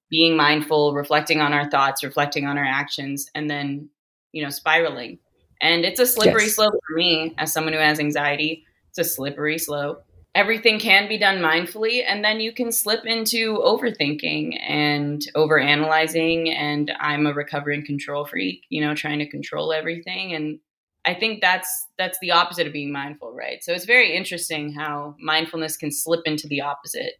being 0.09 0.35
mindful, 0.35 0.93
reflecting 0.93 1.41
on 1.41 1.53
our 1.53 1.69
thoughts, 1.69 2.03
reflecting 2.03 2.45
on 2.45 2.57
our 2.57 2.65
actions, 2.65 3.29
and 3.35 3.49
then, 3.49 3.89
you 4.31 4.43
know, 4.43 4.49
spiraling. 4.49 5.17
And 5.61 5.85
it's 5.85 5.99
a 5.99 6.05
slippery 6.05 6.43
yes. 6.43 6.55
slope 6.55 6.73
for 6.87 6.95
me 6.95 7.33
as 7.37 7.51
someone 7.53 7.73
who 7.73 7.79
has 7.79 7.99
anxiety. 7.99 8.65
It's 8.89 8.99
a 8.99 9.03
slippery 9.03 9.57
slope. 9.57 10.05
Everything 10.33 10.79
can 10.79 11.09
be 11.09 11.17
done 11.17 11.39
mindfully, 11.39 12.03
and 12.07 12.23
then 12.23 12.39
you 12.39 12.53
can 12.53 12.71
slip 12.71 13.05
into 13.05 13.57
overthinking 13.57 14.57
and 14.61 15.21
overanalyzing. 15.35 16.49
And 16.55 16.91
I'm 17.01 17.27
a 17.27 17.33
recovering 17.33 17.85
control 17.85 18.25
freak, 18.25 18.63
you 18.69 18.79
know, 18.79 18.95
trying 18.95 19.19
to 19.19 19.29
control 19.29 19.73
everything. 19.73 20.33
And 20.33 20.59
I 21.03 21.15
think 21.15 21.41
that's 21.41 21.87
that's 21.97 22.17
the 22.21 22.31
opposite 22.31 22.65
of 22.65 22.71
being 22.71 22.93
mindful, 22.93 23.33
right? 23.33 23.61
So 23.61 23.73
it's 23.73 23.85
very 23.85 24.15
interesting 24.15 24.71
how 24.71 25.15
mindfulness 25.19 25.75
can 25.75 25.91
slip 25.91 26.21
into 26.25 26.47
the 26.47 26.61
opposite. 26.61 27.15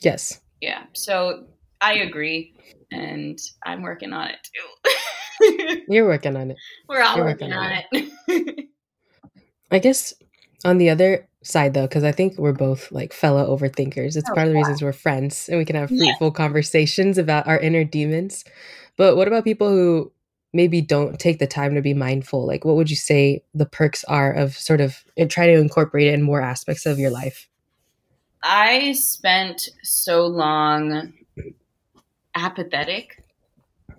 Yes. 0.00 0.40
Yeah. 0.60 0.84
So 0.92 1.46
I 1.80 1.94
agree, 1.94 2.54
and 2.92 3.38
I'm 3.64 3.82
working 3.82 4.12
on 4.12 4.28
it 4.28 4.48
too. 4.54 5.82
You're 5.88 6.06
working 6.06 6.36
on 6.36 6.52
it. 6.52 6.56
We're 6.88 7.02
all 7.02 7.18
working, 7.18 7.50
working, 7.50 7.52
on, 7.52 7.72
on 7.72 7.82
it. 7.92 8.12
it. 8.28 8.68
I 9.72 9.78
guess 9.80 10.14
on 10.64 10.78
the 10.78 10.90
other 10.90 11.26
side 11.42 11.74
though 11.74 11.86
because 11.86 12.04
i 12.04 12.12
think 12.12 12.38
we're 12.38 12.52
both 12.52 12.90
like 12.92 13.12
fellow 13.12 13.56
overthinkers 13.56 14.16
it's 14.16 14.28
oh, 14.30 14.34
part 14.34 14.46
of 14.46 14.52
the 14.52 14.58
yeah. 14.58 14.64
reasons 14.64 14.82
we're 14.82 14.92
friends 14.92 15.48
and 15.48 15.58
we 15.58 15.64
can 15.64 15.76
have 15.76 15.88
fruitful 15.88 16.28
yeah. 16.28 16.32
conversations 16.32 17.18
about 17.18 17.46
our 17.46 17.58
inner 17.58 17.84
demons 17.84 18.44
but 18.96 19.16
what 19.16 19.28
about 19.28 19.44
people 19.44 19.68
who 19.68 20.12
maybe 20.52 20.80
don't 20.80 21.18
take 21.18 21.38
the 21.38 21.46
time 21.46 21.74
to 21.74 21.82
be 21.82 21.94
mindful 21.94 22.46
like 22.46 22.64
what 22.64 22.76
would 22.76 22.90
you 22.90 22.96
say 22.96 23.42
the 23.54 23.66
perks 23.66 24.04
are 24.04 24.32
of 24.32 24.54
sort 24.54 24.80
of 24.80 25.04
try 25.28 25.46
to 25.46 25.58
incorporate 25.58 26.06
it 26.06 26.14
in 26.14 26.22
more 26.22 26.40
aspects 26.40 26.86
of 26.86 26.98
your 26.98 27.10
life 27.10 27.48
i 28.42 28.92
spent 28.92 29.68
so 29.82 30.26
long 30.26 31.12
apathetic 32.34 33.22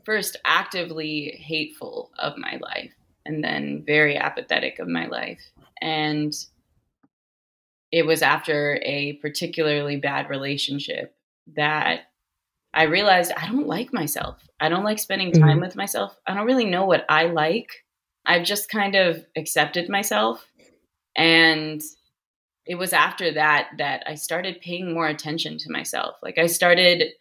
first 0.06 0.38
actively 0.46 1.38
hateful 1.40 2.12
of 2.20 2.38
my 2.38 2.58
life 2.62 2.92
and 3.26 3.44
then 3.44 3.84
very 3.86 4.18
apathetic 4.18 4.80
of 4.80 4.88
my 4.88 5.08
life 5.08 5.42
and 5.82 6.34
it 7.94 8.08
was 8.08 8.24
after 8.24 8.80
a 8.82 9.14
particularly 9.22 9.98
bad 9.98 10.28
relationship 10.28 11.16
that 11.56 12.00
I 12.74 12.86
realized 12.86 13.32
I 13.38 13.46
don't 13.46 13.68
like 13.68 13.94
myself. 13.94 14.42
I 14.60 14.68
don't 14.68 14.84
like 14.84 14.98
spending 14.98 15.32
time 15.32 15.44
mm-hmm. 15.44 15.60
with 15.60 15.76
myself. 15.76 16.20
I 16.26 16.34
don't 16.34 16.48
really 16.48 16.66
know 16.66 16.86
what 16.86 17.06
I 17.08 17.26
like. 17.26 17.70
I've 18.26 18.46
just 18.46 18.68
kind 18.68 18.96
of 18.96 19.24
accepted 19.38 19.90
myself. 19.90 20.44
And 21.16 21.84
it 22.66 22.76
was 22.76 22.94
after 22.94 23.32
that 23.32 23.70
that 23.78 24.02
I 24.08 24.16
started 24.16 24.60
paying 24.62 24.92
more 24.92 25.08
attention 25.08 25.60
to 25.60 25.72
myself. 25.72 26.16
Like 26.24 26.40
I 26.40 26.48
started 26.48 27.12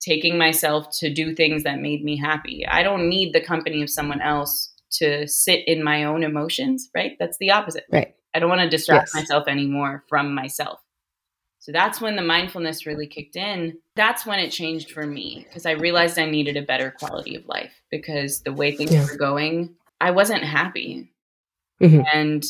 taking 0.00 0.38
myself 0.38 0.86
to 1.00 1.12
do 1.12 1.34
things 1.34 1.64
that 1.64 1.80
made 1.80 2.04
me 2.04 2.16
happy. 2.16 2.64
I 2.64 2.84
don't 2.84 3.08
need 3.08 3.32
the 3.32 3.40
company 3.40 3.82
of 3.82 3.90
someone 3.90 4.20
else 4.20 4.72
to 4.98 5.26
sit 5.26 5.66
in 5.66 5.82
my 5.82 6.04
own 6.04 6.22
emotions, 6.22 6.90
right? 6.94 7.16
That's 7.18 7.38
the 7.38 7.50
opposite. 7.50 7.86
Right. 7.90 8.14
I 8.34 8.38
don't 8.38 8.48
want 8.48 8.62
to 8.62 8.68
distract 8.68 9.10
yes. 9.14 9.22
myself 9.22 9.48
anymore 9.48 10.04
from 10.08 10.34
myself. 10.34 10.80
So 11.62 11.70
that's 11.70 12.00
when 12.00 12.16
the 12.16 12.22
mindfulness 12.22 12.86
really 12.86 13.06
kicked 13.06 13.36
in. 13.36 13.78
That's 13.94 14.26
when 14.26 14.40
it 14.40 14.50
changed 14.50 14.90
for 14.90 15.06
me 15.06 15.46
because 15.48 15.64
I 15.64 15.72
realized 15.72 16.18
I 16.18 16.28
needed 16.28 16.56
a 16.56 16.62
better 16.62 16.90
quality 16.90 17.36
of 17.36 17.46
life 17.46 17.72
because 17.88 18.40
the 18.40 18.52
way 18.52 18.74
things 18.74 18.92
yeah. 18.92 19.04
were 19.04 19.16
going, 19.16 19.76
I 20.00 20.10
wasn't 20.10 20.42
happy. 20.42 21.12
Mm-hmm. 21.80 22.02
And 22.12 22.44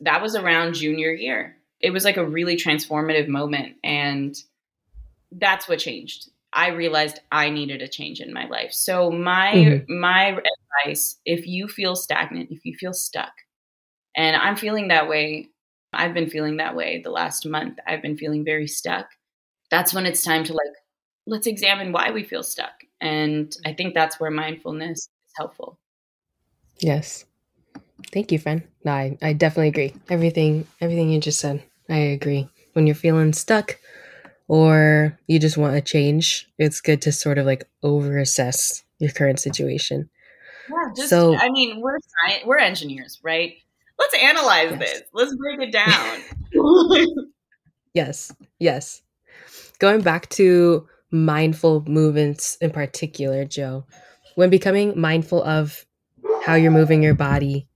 that 0.00 0.20
was 0.20 0.36
around 0.36 0.74
junior 0.74 1.12
year. 1.12 1.56
It 1.80 1.92
was 1.92 2.04
like 2.04 2.18
a 2.18 2.26
really 2.26 2.56
transformative 2.56 3.26
moment. 3.26 3.76
And 3.82 4.36
that's 5.32 5.66
what 5.66 5.78
changed. 5.78 6.28
I 6.52 6.68
realized 6.68 7.20
I 7.32 7.48
needed 7.48 7.80
a 7.80 7.88
change 7.88 8.20
in 8.20 8.34
my 8.34 8.46
life. 8.46 8.72
So 8.72 9.10
my 9.10 9.52
mm-hmm. 9.54 9.98
my 9.98 10.38
advice, 10.84 11.18
if 11.24 11.46
you 11.46 11.68
feel 11.68 11.96
stagnant, 11.96 12.50
if 12.50 12.64
you 12.64 12.76
feel 12.78 12.92
stuck, 12.92 13.32
and 14.16 14.36
I'm 14.36 14.56
feeling 14.56 14.88
that 14.88 15.08
way 15.08 15.48
I've 15.94 16.14
been 16.14 16.28
feeling 16.28 16.58
that 16.58 16.76
way 16.76 17.00
the 17.02 17.10
last 17.10 17.46
month. 17.46 17.78
I've 17.86 18.02
been 18.02 18.16
feeling 18.16 18.44
very 18.44 18.66
stuck. 18.66 19.06
That's 19.70 19.94
when 19.94 20.06
it's 20.06 20.22
time 20.22 20.44
to 20.44 20.52
like, 20.52 20.72
let's 21.26 21.46
examine 21.46 21.92
why 21.92 22.10
we 22.10 22.22
feel 22.22 22.42
stuck. 22.42 22.72
And 23.00 23.54
I 23.64 23.72
think 23.72 23.94
that's 23.94 24.20
where 24.20 24.30
mindfulness 24.30 24.98
is 24.98 25.32
helpful. 25.36 25.78
Yes. 26.80 27.24
Thank 28.12 28.32
you, 28.32 28.38
friend. 28.38 28.62
No, 28.84 28.92
I, 28.92 29.16
I 29.22 29.32
definitely 29.32 29.68
agree. 29.68 29.94
Everything 30.10 30.66
everything 30.80 31.10
you 31.10 31.20
just 31.20 31.40
said, 31.40 31.62
I 31.88 31.96
agree. 31.96 32.48
When 32.72 32.86
you're 32.86 32.96
feeling 32.96 33.32
stuck 33.32 33.78
or 34.48 35.18
you 35.26 35.38
just 35.38 35.56
want 35.56 35.76
a 35.76 35.80
change, 35.80 36.48
it's 36.58 36.80
good 36.80 37.00
to 37.02 37.12
sort 37.12 37.38
of 37.38 37.46
like 37.46 37.64
over 37.82 38.18
assess 38.18 38.82
your 38.98 39.10
current 39.10 39.40
situation. 39.40 40.10
Yeah, 40.68 40.92
just, 40.96 41.08
so 41.08 41.36
I 41.36 41.50
mean, 41.50 41.80
we're 41.80 41.98
we're 42.44 42.58
engineers, 42.58 43.20
right? 43.22 43.54
Let's 43.98 44.14
analyze 44.22 44.70
yes. 44.70 44.78
this. 44.78 45.02
Let's 45.12 45.36
break 45.36 45.60
it 45.60 45.72
down. 45.72 47.26
yes. 47.94 48.32
Yes. 48.58 49.02
Going 49.78 50.00
back 50.00 50.28
to 50.30 50.88
mindful 51.10 51.84
movements 51.86 52.56
in 52.60 52.70
particular, 52.70 53.44
Joe, 53.44 53.86
when 54.34 54.50
becoming 54.50 54.98
mindful 54.98 55.42
of 55.44 55.84
how 56.44 56.54
you're 56.54 56.70
moving 56.70 57.02
your 57.02 57.14
body, 57.14 57.68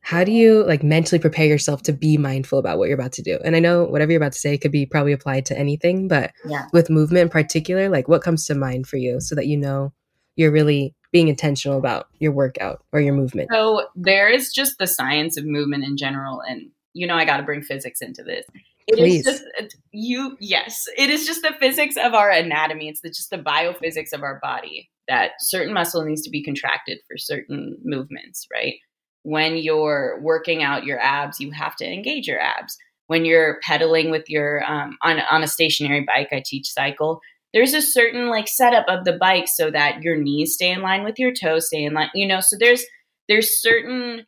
how 0.00 0.24
do 0.24 0.32
you 0.32 0.64
like 0.64 0.82
mentally 0.82 1.20
prepare 1.20 1.46
yourself 1.46 1.82
to 1.82 1.92
be 1.92 2.16
mindful 2.16 2.58
about 2.58 2.76
what 2.76 2.88
you're 2.88 2.98
about 2.98 3.12
to 3.12 3.22
do? 3.22 3.38
And 3.44 3.54
I 3.54 3.60
know 3.60 3.84
whatever 3.84 4.10
you're 4.10 4.20
about 4.20 4.32
to 4.32 4.38
say 4.38 4.58
could 4.58 4.72
be 4.72 4.84
probably 4.84 5.12
applied 5.12 5.46
to 5.46 5.58
anything, 5.58 6.08
but 6.08 6.32
yeah. 6.44 6.66
with 6.72 6.90
movement 6.90 7.22
in 7.22 7.28
particular, 7.28 7.88
like 7.88 8.08
what 8.08 8.22
comes 8.22 8.44
to 8.46 8.56
mind 8.56 8.88
for 8.88 8.96
you 8.96 9.20
so 9.20 9.36
that 9.36 9.46
you 9.46 9.56
know 9.56 9.92
you're 10.34 10.50
really 10.50 10.94
being 11.12 11.28
intentional 11.28 11.78
about 11.78 12.08
your 12.18 12.32
workout 12.32 12.82
or 12.92 13.00
your 13.00 13.14
movement? 13.14 13.50
So 13.52 13.86
there 13.94 14.28
is 14.28 14.52
just 14.52 14.78
the 14.78 14.86
science 14.86 15.36
of 15.36 15.44
movement 15.44 15.84
in 15.84 15.96
general, 15.96 16.40
and 16.40 16.70
you 16.94 17.06
know 17.06 17.14
I 17.14 17.24
got 17.24 17.36
to 17.36 17.42
bring 17.42 17.62
physics 17.62 18.00
into 18.00 18.22
this. 18.22 18.46
It 18.88 18.96
Please. 18.96 19.26
is 19.26 19.40
just 19.40 19.76
you. 19.92 20.36
Yes, 20.40 20.84
it 20.96 21.10
is 21.10 21.26
just 21.26 21.42
the 21.42 21.54
physics 21.60 21.96
of 21.96 22.14
our 22.14 22.30
anatomy. 22.30 22.88
It's 22.88 23.00
the, 23.02 23.10
just 23.10 23.30
the 23.30 23.38
biophysics 23.38 24.12
of 24.12 24.22
our 24.22 24.40
body 24.42 24.90
that 25.06 25.32
certain 25.40 25.72
muscle 25.72 26.04
needs 26.04 26.22
to 26.22 26.30
be 26.30 26.42
contracted 26.42 26.98
for 27.08 27.16
certain 27.16 27.76
movements. 27.84 28.46
Right. 28.52 28.76
When 29.22 29.56
you're 29.56 30.18
working 30.20 30.64
out 30.64 30.84
your 30.84 30.98
abs, 30.98 31.38
you 31.38 31.52
have 31.52 31.76
to 31.76 31.86
engage 31.86 32.26
your 32.26 32.40
abs. 32.40 32.76
When 33.06 33.24
you're 33.24 33.60
pedaling 33.62 34.10
with 34.10 34.28
your 34.28 34.64
um, 34.64 34.96
on 35.02 35.20
on 35.30 35.44
a 35.44 35.48
stationary 35.48 36.00
bike, 36.04 36.28
I 36.32 36.42
teach 36.44 36.72
cycle 36.72 37.20
there's 37.52 37.74
a 37.74 37.82
certain 37.82 38.28
like 38.28 38.48
setup 38.48 38.86
of 38.88 39.04
the 39.04 39.12
bike 39.12 39.46
so 39.48 39.70
that 39.70 40.02
your 40.02 40.16
knees 40.16 40.54
stay 40.54 40.70
in 40.70 40.82
line 40.82 41.04
with 41.04 41.18
your 41.18 41.32
toes, 41.32 41.66
stay 41.66 41.84
in 41.84 41.94
line, 41.94 42.10
you 42.14 42.26
know, 42.26 42.40
so 42.40 42.56
there's 42.58 42.84
there's 43.28 43.60
certain 43.60 44.26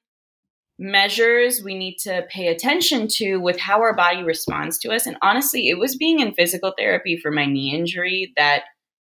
measures 0.78 1.62
we 1.62 1.76
need 1.76 1.96
to 1.98 2.24
pay 2.30 2.48
attention 2.48 3.06
to 3.08 3.36
with 3.36 3.58
how 3.58 3.80
our 3.80 3.94
body 3.94 4.22
responds 4.22 4.78
to 4.78 4.90
us. 4.90 5.06
And 5.06 5.16
honestly, 5.22 5.68
it 5.68 5.78
was 5.78 5.96
being 5.96 6.20
in 6.20 6.34
physical 6.34 6.74
therapy 6.76 7.16
for 7.16 7.30
my 7.30 7.46
knee 7.46 7.74
injury 7.74 8.32
that 8.36 8.64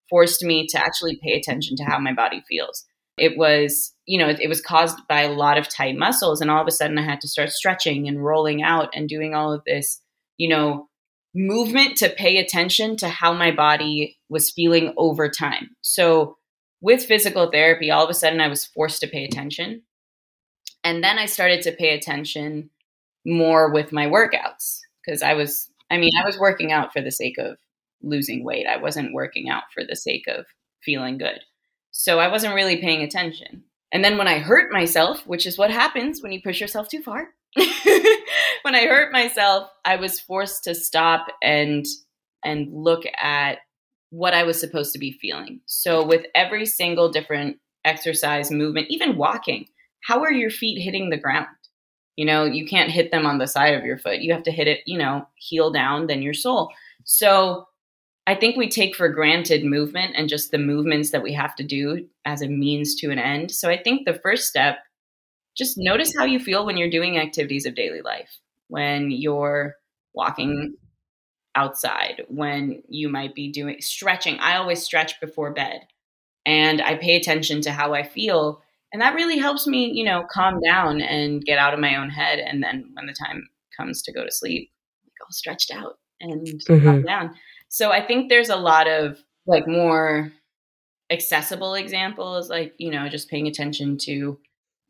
forced 0.10 0.44
me 0.44 0.66
to 0.68 0.80
actually 0.80 1.20
pay 1.22 1.34
attention 1.34 1.76
to 1.78 1.84
how 1.84 2.00
my 2.00 2.14
body 2.14 2.44
feels. 2.48 2.86
It 3.18 3.38
was, 3.38 3.94
you 4.06 4.18
know, 4.18 4.30
it, 4.30 4.40
it 4.40 4.48
was 4.48 4.62
caused 4.62 4.98
by 5.08 5.22
a 5.22 5.32
lot 5.32 5.58
of 5.58 5.70
tight 5.70 5.96
muscles. 5.96 6.42
And 6.42 6.50
all 6.50 6.62
of 6.62 6.68
a 6.68 6.72
sudden, 6.72 6.98
I 6.98 7.04
had 7.04 7.22
to 7.22 7.28
start 7.28 7.52
stretching 7.52 8.08
and 8.08 8.24
rolling 8.24 8.64
out 8.64 8.90
and 8.96 9.08
doing 9.08 9.36
all 9.36 9.54
of 9.54 9.62
this, 9.66 10.02
you 10.38 10.50
know, 10.50 10.88
movement 11.36 11.98
to 11.98 12.10
pay 12.10 12.38
attention 12.38 12.98
to 12.98 13.10
how 13.10 13.34
my 13.34 13.52
body 13.52 14.18
was 14.30 14.52
feeling 14.52 14.94
over 14.98 15.30
time. 15.30 15.76
So, 15.82 16.38
with 16.82 17.06
physical 17.06 17.52
therapy, 17.52 17.92
all 17.92 18.06
of 18.06 18.10
a 18.10 18.14
sudden 18.14 18.40
I 18.40 18.48
was 18.48 18.66
forced 18.66 19.02
to 19.02 19.08
pay 19.08 19.26
attention. 19.26 19.84
And 20.84 21.04
then 21.04 21.20
I 21.20 21.26
started 21.26 21.62
to 21.64 21.74
pay 21.74 21.94
attention 21.94 22.70
more 23.26 23.72
with 23.72 23.92
my 23.92 24.06
workouts 24.06 24.80
because 25.04 25.22
I 25.22 25.34
was, 25.34 25.70
I 25.92 25.98
mean, 25.98 26.12
I 26.18 26.26
was 26.26 26.40
working 26.40 26.72
out 26.72 26.94
for 26.94 27.02
the 27.02 27.12
sake 27.12 27.38
of 27.38 27.58
losing 28.02 28.46
weight. 28.46 28.66
I 28.66 28.78
wasn't 28.78 29.14
working 29.14 29.50
out 29.50 29.64
for 29.74 29.84
the 29.84 29.98
sake 29.98 30.24
of 30.28 30.46
feeling 30.82 31.18
good. 31.18 31.42
So 31.92 32.20
I 32.20 32.30
wasn't 32.30 32.56
really 32.56 32.78
paying 32.78 33.02
attention. 33.02 33.64
And 33.92 34.04
then 34.04 34.18
when 34.18 34.28
I 34.28 34.40
hurt 34.40 34.72
myself, 34.72 35.26
which 35.26 35.46
is 35.46 35.58
what 35.58 35.72
happens 35.72 36.22
when 36.22 36.32
you 36.32 36.42
push 36.42 36.62
yourself 36.62 36.88
too 36.88 37.02
far, 37.02 37.30
when 38.62 38.76
I 38.76 38.86
hurt 38.86 39.12
myself, 39.12 39.70
I 39.86 39.96
was 39.96 40.20
forced 40.20 40.64
to 40.66 40.76
stop 40.76 41.28
and 41.42 41.86
and 42.44 42.68
look 42.72 43.04
at 43.18 43.60
what 44.12 44.34
I 44.34 44.44
was 44.44 44.60
supposed 44.60 44.94
to 44.94 45.00
be 45.00 45.12
feeling. 45.12 45.62
So 45.66 46.06
with 46.06 46.26
every 46.34 46.66
single 46.66 47.12
different 47.12 47.58
exercise 47.86 48.52
movement, 48.52 48.88
even 48.90 49.18
walking, 49.18 49.66
how 50.04 50.22
are 50.22 50.32
your 50.32 50.50
feet 50.50 50.82
hitting 50.82 51.10
the 51.10 51.18
ground? 51.18 51.48
You 52.16 52.26
know, 52.26 52.44
you 52.44 52.66
can't 52.66 52.92
hit 52.92 53.12
them 53.12 53.26
on 53.26 53.38
the 53.38 53.48
side 53.48 53.76
of 53.76 53.86
your 53.86 53.98
foot. 53.98 54.20
You 54.20 54.34
have 54.34 54.44
to 54.44 54.52
hit 54.52 54.68
it, 54.68 54.82
you 54.86 54.98
know, 54.98 55.28
heel 55.36 55.72
down, 55.72 56.08
then 56.08 56.22
your 56.22 56.34
sole. 56.34 56.72
So 57.06 57.66
I 58.28 58.36
think 58.36 58.58
we 58.58 58.70
take 58.70 58.96
for 58.96 59.10
granted 59.10 59.64
movement 59.64 60.14
and 60.16 60.30
just 60.30 60.52
the 60.52 60.58
movements 60.58 61.12
that 61.12 61.24
we 61.24 61.34
have 61.34 61.56
to 61.56 61.64
do 61.64 62.06
as 62.26 62.42
a 62.42 62.48
means 62.48 62.96
to 62.96 63.10
an 63.10 63.20
end. 63.20 63.52
So 63.52 63.70
I 63.70 63.82
think 63.82 64.06
the 64.06 64.20
first 64.22 64.48
step, 64.48 64.80
just 65.58 65.78
notice 65.78 66.14
how 66.18 66.26
you 66.26 66.40
feel 66.40 66.66
when 66.66 66.78
you're 66.78 66.90
doing 66.90 67.18
activities 67.18 67.66
of 67.66 67.76
daily 67.76 68.02
life, 68.02 68.40
when 68.68 69.12
you're 69.12 69.76
walking 70.14 70.76
outside, 71.56 72.24
when 72.30 72.82
you 72.88 73.10
might 73.10 73.36
be 73.36 73.52
doing 73.52 73.82
stretching. 73.82 74.38
I 74.40 74.56
always 74.58 74.82
stretch 74.82 75.20
before 75.20 75.54
bed 75.54 75.82
and 76.46 76.82
I 76.82 76.96
pay 76.96 77.16
attention 77.16 77.62
to 77.62 77.72
how 77.72 77.94
I 77.94 78.04
feel. 78.04 78.62
And 78.94 79.02
that 79.02 79.16
really 79.16 79.38
helps 79.38 79.68
me, 79.68 79.92
you 79.92 80.04
know, 80.04 80.26
calm 80.32 80.60
down 80.62 81.02
and 81.02 81.44
get 81.44 81.60
out 81.60 81.74
of 81.74 81.80
my 81.80 81.96
own 81.96 82.10
head. 82.10 82.40
And 82.40 82.64
then 82.64 82.90
when 82.94 83.06
the 83.06 83.14
time 83.14 83.48
comes 83.76 84.02
to 84.04 84.14
go 84.14 84.24
to 84.24 84.32
sleep, 84.32 84.72
I 85.06 85.10
all 85.24 85.32
stretched 85.32 85.72
out 85.72 86.00
and 86.22 86.48
mm-hmm. 86.48 86.86
calm 86.86 87.02
down. 87.04 87.36
So 87.68 87.92
I 87.92 88.06
think 88.06 88.30
there's 88.30 88.50
a 88.50 88.56
lot 88.56 88.88
of 88.88 89.24
like 89.46 89.68
more 89.68 90.32
accessible 91.12 91.76
examples, 91.76 92.50
like, 92.50 92.74
you 92.78 92.92
know, 92.92 93.10
just 93.10 93.30
paying 93.30 93.48
attention 93.48 93.98
to 93.98 94.40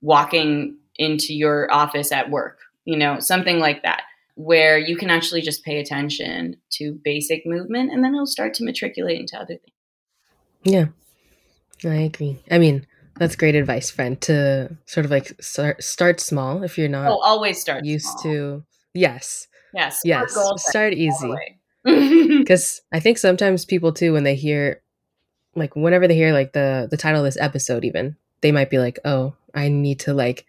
walking 0.02 0.78
into 0.96 1.34
your 1.34 1.72
office 1.72 2.12
at 2.12 2.30
work, 2.30 2.60
you 2.86 2.98
know, 2.98 3.20
something 3.20 3.60
like 3.60 3.84
that 3.84 4.04
where 4.36 4.78
you 4.78 4.96
can 4.96 5.10
actually 5.10 5.42
just 5.42 5.66
pay 5.66 5.80
attention 5.80 6.56
to 6.72 6.98
basic 7.04 7.46
movement 7.46 7.92
and 7.92 8.04
then 8.04 8.14
it'll 8.14 8.26
start 8.26 8.54
to 8.54 8.64
matriculate 8.64 9.20
into 9.20 9.36
other 9.36 9.56
things. 9.56 9.76
Yeah, 10.64 10.86
I 11.84 12.04
agree. 12.04 12.40
I 12.50 12.58
mean, 12.58 12.88
that's 13.18 13.36
great 13.36 13.56
advice, 13.56 13.92
friend, 13.92 14.20
to 14.22 14.78
sort 14.86 15.06
of 15.06 15.12
like 15.12 15.34
start, 15.42 15.84
start 15.84 16.22
small 16.22 16.64
if 16.64 16.78
you're 16.78 16.88
not 16.88 17.12
oh, 17.12 17.20
always 17.20 17.60
start 17.60 17.84
used 17.84 18.06
small. 18.06 18.24
to. 18.24 18.64
Yes. 18.94 19.48
Yes. 19.74 20.02
Yes. 20.06 20.38
Start 20.58 20.94
easy. 20.94 21.34
Because 21.84 22.82
I 22.92 23.00
think 23.00 23.18
sometimes 23.18 23.64
people 23.64 23.94
too, 23.94 24.12
when 24.14 24.24
they 24.24 24.36
hear, 24.36 24.82
like, 25.56 25.76
whenever 25.76 26.08
they 26.08 26.16
hear 26.16 26.34
like 26.34 26.52
the 26.52 26.88
the 26.92 26.98
title 26.98 27.22
of 27.22 27.26
this 27.26 27.40
episode, 27.40 27.86
even 27.86 28.18
they 28.42 28.52
might 28.52 28.70
be 28.70 28.80
like, 28.80 29.00
"Oh, 29.06 29.34
I 29.54 29.70
need 29.70 30.02
to 30.02 30.14
like 30.14 30.46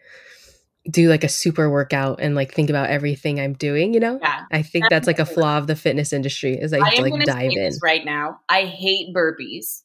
do 0.89 1.09
like 1.09 1.25
a 1.25 1.29
super 1.29 1.69
workout 1.69 2.21
and 2.21 2.35
like 2.35 2.55
think 2.55 2.71
about 2.71 2.91
everything 2.91 3.39
I'm 3.39 3.53
doing, 3.53 3.93
you 3.95 4.01
know? 4.01 4.19
Yeah. 4.21 4.45
I 4.51 4.63
think 4.63 4.87
that's 4.89 5.07
like 5.07 5.19
a 5.19 5.27
flaw 5.27 5.59
of 5.59 5.67
the 5.67 5.77
fitness 5.77 6.13
industry 6.13 6.55
is 6.55 6.73
like 6.73 6.95
to 6.95 7.03
like 7.03 7.25
dive 7.25 7.53
in. 7.53 7.73
Right 7.83 8.05
now, 8.05 8.41
I 8.49 8.65
hate 8.65 9.15
burpees 9.15 9.83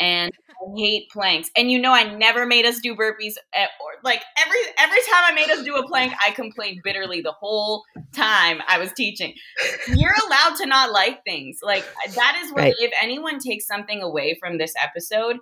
and 0.00 0.32
I 0.48 0.78
hate 0.80 1.10
planks. 1.10 1.50
And 1.56 1.70
you 1.70 1.78
know 1.78 1.92
I 1.92 2.14
never 2.16 2.46
made 2.46 2.64
us 2.64 2.80
do 2.80 2.94
burpees 2.94 3.34
at, 3.54 3.70
or 3.80 3.90
like 4.02 4.22
every 4.38 4.58
every 4.78 4.98
time 5.10 5.24
I 5.26 5.32
made 5.34 5.50
us 5.50 5.64
do 5.64 5.76
a 5.76 5.86
plank, 5.86 6.14
I 6.24 6.30
complained 6.30 6.80
bitterly 6.82 7.20
the 7.20 7.32
whole 7.32 7.84
time 8.14 8.60
I 8.66 8.78
was 8.78 8.92
teaching. 8.92 9.34
You're 9.88 10.14
allowed 10.26 10.56
to 10.56 10.66
not 10.66 10.92
like 10.92 11.24
things. 11.24 11.58
Like 11.62 11.84
that 12.14 12.40
is 12.42 12.52
where 12.52 12.64
right. 12.64 12.74
if 12.78 12.92
anyone 13.02 13.38
takes 13.38 13.66
something 13.66 14.02
away 14.02 14.36
from 14.40 14.58
this 14.58 14.72
episode, 14.82 15.36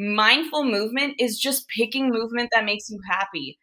mindful 0.00 0.64
movement 0.64 1.14
is 1.18 1.38
just 1.38 1.68
picking 1.68 2.10
movement 2.10 2.48
that 2.52 2.64
makes 2.64 2.88
you 2.88 2.98
happy 3.08 3.58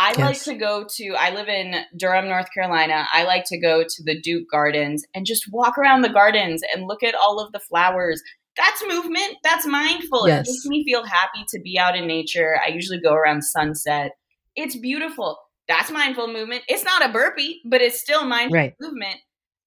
I 0.00 0.14
yes. 0.16 0.18
like 0.18 0.42
to 0.44 0.54
go 0.54 0.86
to, 0.88 1.14
I 1.18 1.34
live 1.34 1.48
in 1.48 1.74
Durham, 1.94 2.26
North 2.26 2.48
Carolina. 2.54 3.06
I 3.12 3.24
like 3.24 3.44
to 3.48 3.60
go 3.60 3.82
to 3.82 4.02
the 4.04 4.18
Duke 4.18 4.46
Gardens 4.50 5.04
and 5.14 5.26
just 5.26 5.44
walk 5.52 5.76
around 5.76 6.00
the 6.00 6.08
gardens 6.08 6.62
and 6.74 6.86
look 6.86 7.02
at 7.02 7.14
all 7.14 7.38
of 7.38 7.52
the 7.52 7.58
flowers. 7.58 8.22
That's 8.56 8.82
movement. 8.88 9.36
That's 9.44 9.66
mindful. 9.66 10.26
Yes. 10.26 10.48
It 10.48 10.52
makes 10.52 10.66
me 10.66 10.84
feel 10.84 11.04
happy 11.04 11.44
to 11.50 11.60
be 11.60 11.78
out 11.78 11.96
in 11.96 12.06
nature. 12.06 12.58
I 12.64 12.70
usually 12.70 12.98
go 12.98 13.12
around 13.12 13.42
sunset. 13.42 14.12
It's 14.56 14.76
beautiful. 14.76 15.38
That's 15.68 15.90
mindful 15.90 16.32
movement. 16.32 16.62
It's 16.66 16.84
not 16.84 17.04
a 17.04 17.12
burpee, 17.12 17.60
but 17.66 17.82
it's 17.82 18.00
still 18.00 18.24
mindful 18.24 18.56
right. 18.56 18.74
movement. 18.80 19.16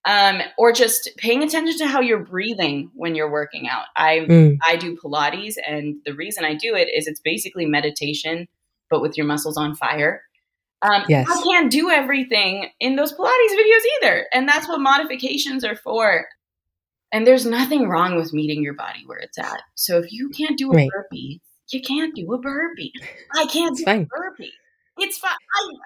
Um, 0.05 0.41
or 0.57 0.73
just 0.73 1.11
paying 1.15 1.43
attention 1.43 1.77
to 1.77 1.87
how 1.87 2.01
you're 2.01 2.25
breathing 2.25 2.91
when 2.93 3.15
you're 3.15 3.31
working 3.31 3.69
out. 3.69 3.85
I 3.95 4.25
mm. 4.29 4.57
I 4.67 4.75
do 4.75 4.97
Pilates, 4.97 5.55
and 5.65 5.95
the 6.05 6.13
reason 6.13 6.43
I 6.43 6.55
do 6.55 6.75
it 6.75 6.89
is 6.93 7.07
it's 7.07 7.21
basically 7.21 7.65
meditation 7.65 8.47
but 8.93 9.01
with 9.01 9.17
your 9.17 9.25
muscles 9.25 9.57
on 9.57 9.75
fire. 9.75 10.21
Um, 10.83 11.03
yes. 11.09 11.27
I 11.27 11.41
can't 11.43 11.71
do 11.71 11.89
everything 11.89 12.69
in 12.79 12.95
those 12.95 13.11
Pilates 13.11 13.53
videos 13.53 13.81
either. 13.97 14.27
And 14.33 14.47
that's 14.47 14.67
what 14.67 14.79
modifications 14.79 15.63
are 15.63 15.75
for. 15.75 16.27
And 17.11 17.25
there's 17.25 17.45
nothing 17.45 17.89
wrong 17.89 18.15
with 18.15 18.33
meeting 18.33 18.61
your 18.61 18.75
body 18.75 19.03
where 19.05 19.17
it's 19.17 19.39
at. 19.39 19.61
So 19.75 19.97
if 19.97 20.11
you 20.11 20.29
can't 20.29 20.57
do 20.57 20.71
a 20.71 20.75
right. 20.75 20.89
burpee, 20.91 21.41
you 21.71 21.81
can't 21.81 22.13
do 22.15 22.33
a 22.33 22.37
burpee. 22.37 22.91
I 23.33 23.45
can't 23.47 23.71
it's 23.71 23.79
do 23.79 23.85
fine. 23.85 24.01
a 24.01 24.05
burpee. 24.05 24.51
It's 24.97 25.17
fine. 25.17 25.31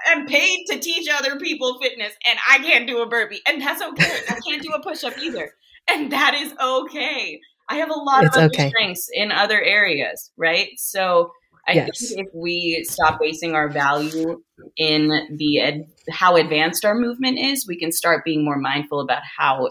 I 0.07 0.11
am 0.11 0.27
paid 0.27 0.65
to 0.69 0.79
teach 0.79 1.07
other 1.09 1.39
people 1.39 1.79
fitness 1.81 2.13
and 2.27 2.37
I 2.49 2.59
can't 2.59 2.87
do 2.87 3.01
a 3.01 3.07
burpee. 3.07 3.41
And 3.47 3.61
that's 3.61 3.81
okay. 3.81 4.19
I 4.29 4.39
can't 4.45 4.61
do 4.61 4.71
a 4.71 4.81
push 4.81 5.03
up 5.03 5.17
either. 5.17 5.51
And 5.89 6.11
that 6.11 6.33
is 6.35 6.53
okay. 6.61 7.39
I 7.69 7.75
have 7.75 7.89
a 7.89 7.93
lot 7.93 8.25
it's 8.25 8.35
of 8.35 8.43
other 8.43 8.51
okay. 8.53 8.69
strengths 8.69 9.09
in 9.13 9.31
other 9.31 9.61
areas, 9.61 10.31
right? 10.37 10.69
So 10.77 11.31
I 11.67 11.73
yes. 11.73 12.09
think 12.09 12.27
if 12.27 12.33
we 12.33 12.85
stop 12.87 13.19
basing 13.19 13.53
our 13.53 13.69
value 13.69 14.41
in 14.77 15.37
the 15.37 15.59
ed- 15.59 15.87
how 16.09 16.35
advanced 16.37 16.85
our 16.85 16.95
movement 16.95 17.39
is, 17.39 17.65
we 17.67 17.77
can 17.77 17.91
start 17.91 18.23
being 18.23 18.45
more 18.45 18.57
mindful 18.57 19.01
about 19.01 19.21
how 19.37 19.69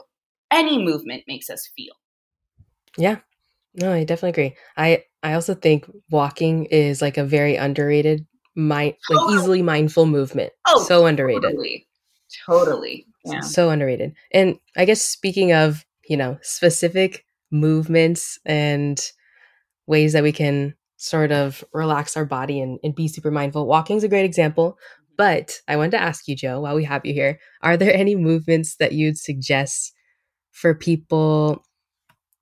any 0.51 0.83
movement 0.83 1.25
makes 1.27 1.49
us 1.49 1.70
feel. 1.77 1.94
Yeah. 2.99 3.16
No, 3.75 3.92
I 3.92 4.05
definitely 4.05 4.31
agree. 4.31 4.57
I 4.77 5.05
I 5.22 5.35
also 5.35 5.55
think 5.55 5.87
walking 6.11 6.66
is 6.66 7.03
like 7.03 7.18
a 7.18 7.25
very 7.25 7.57
underrated 7.57 8.27
mind 8.57 8.95
like 9.11 9.21
oh. 9.21 9.35
easily 9.35 9.62
mindful 9.62 10.07
movement. 10.07 10.53
Oh, 10.66 10.83
so 10.85 11.07
underrated. 11.07 11.42
Totally. 11.42 11.87
Totally. 12.47 13.07
Yeah. 13.25 13.40
So 13.40 13.71
underrated. 13.71 14.14
And 14.33 14.59
I 14.77 14.85
guess 14.85 15.03
speaking 15.03 15.53
of, 15.53 15.85
you 16.09 16.16
know, 16.16 16.38
specific 16.42 17.25
movements 17.51 18.38
and 18.45 19.01
ways 19.87 20.12
that 20.12 20.23
we 20.23 20.33
can 20.33 20.75
sort 20.97 21.31
of 21.31 21.62
relax 21.73 22.16
our 22.16 22.25
body 22.25 22.61
and, 22.61 22.79
and 22.83 22.95
be 22.95 23.09
super 23.09 23.31
mindful. 23.31 23.66
Walking 23.66 23.97
is 23.97 24.05
a 24.05 24.09
great 24.09 24.25
example. 24.25 24.79
But 25.16 25.61
I 25.66 25.77
wanted 25.77 25.92
to 25.92 26.03
ask 26.03 26.29
you, 26.29 26.37
Joe, 26.37 26.61
while 26.61 26.75
we 26.75 26.85
have 26.85 27.05
you 27.05 27.14
here, 27.14 27.38
are 27.62 27.77
there 27.77 27.95
any 27.95 28.16
movements 28.16 28.77
that 28.77 28.92
you'd 28.92 29.19
suggest 29.19 29.92
for 30.53 30.75
people 30.75 31.62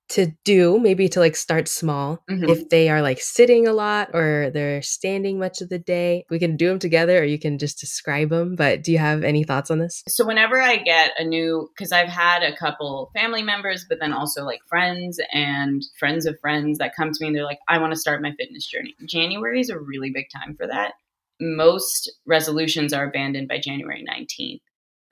to 0.07 0.31
do 0.43 0.79
maybe 0.79 1.09
to 1.09 1.19
like 1.19 1.35
start 1.35 1.67
small 1.67 2.23
mm-hmm. 2.29 2.49
if 2.49 2.69
they 2.69 2.89
are 2.89 3.01
like 3.01 3.19
sitting 3.19 3.67
a 3.67 3.73
lot 3.73 4.09
or 4.13 4.51
they're 4.53 4.81
standing 4.81 5.39
much 5.39 5.61
of 5.61 5.69
the 5.69 5.79
day 5.79 6.25
we 6.29 6.37
can 6.37 6.55
do 6.55 6.67
them 6.67 6.79
together 6.79 7.19
or 7.19 7.23
you 7.23 7.39
can 7.39 7.57
just 7.57 7.79
describe 7.79 8.29
them 8.29 8.55
but 8.55 8.83
do 8.83 8.91
you 8.91 8.99
have 8.99 9.23
any 9.23 9.43
thoughts 9.43 9.71
on 9.71 9.79
this? 9.79 10.03
So 10.07 10.25
whenever 10.25 10.61
i 10.61 10.77
get 10.77 11.11
a 11.17 11.23
new 11.23 11.69
because 11.75 11.91
i've 11.91 12.09
had 12.09 12.43
a 12.43 12.55
couple 12.55 13.09
family 13.15 13.41
members 13.41 13.85
but 13.89 13.99
then 13.99 14.13
also 14.13 14.43
like 14.43 14.59
friends 14.67 15.19
and 15.33 15.83
friends 15.97 16.25
of 16.25 16.39
friends 16.39 16.77
that 16.77 16.95
come 16.95 17.11
to 17.11 17.17
me 17.21 17.27
and 17.27 17.35
they're 17.35 17.43
like 17.43 17.59
i 17.67 17.77
want 17.77 17.91
to 17.91 17.99
start 17.99 18.21
my 18.21 18.33
fitness 18.37 18.67
journey. 18.67 18.95
January 19.05 19.59
is 19.59 19.69
a 19.69 19.79
really 19.79 20.11
big 20.11 20.25
time 20.35 20.55
for 20.55 20.67
that. 20.67 20.93
Most 21.39 22.11
resolutions 22.25 22.93
are 22.93 23.07
abandoned 23.07 23.47
by 23.47 23.59
january 23.59 24.05
19th 24.07 24.61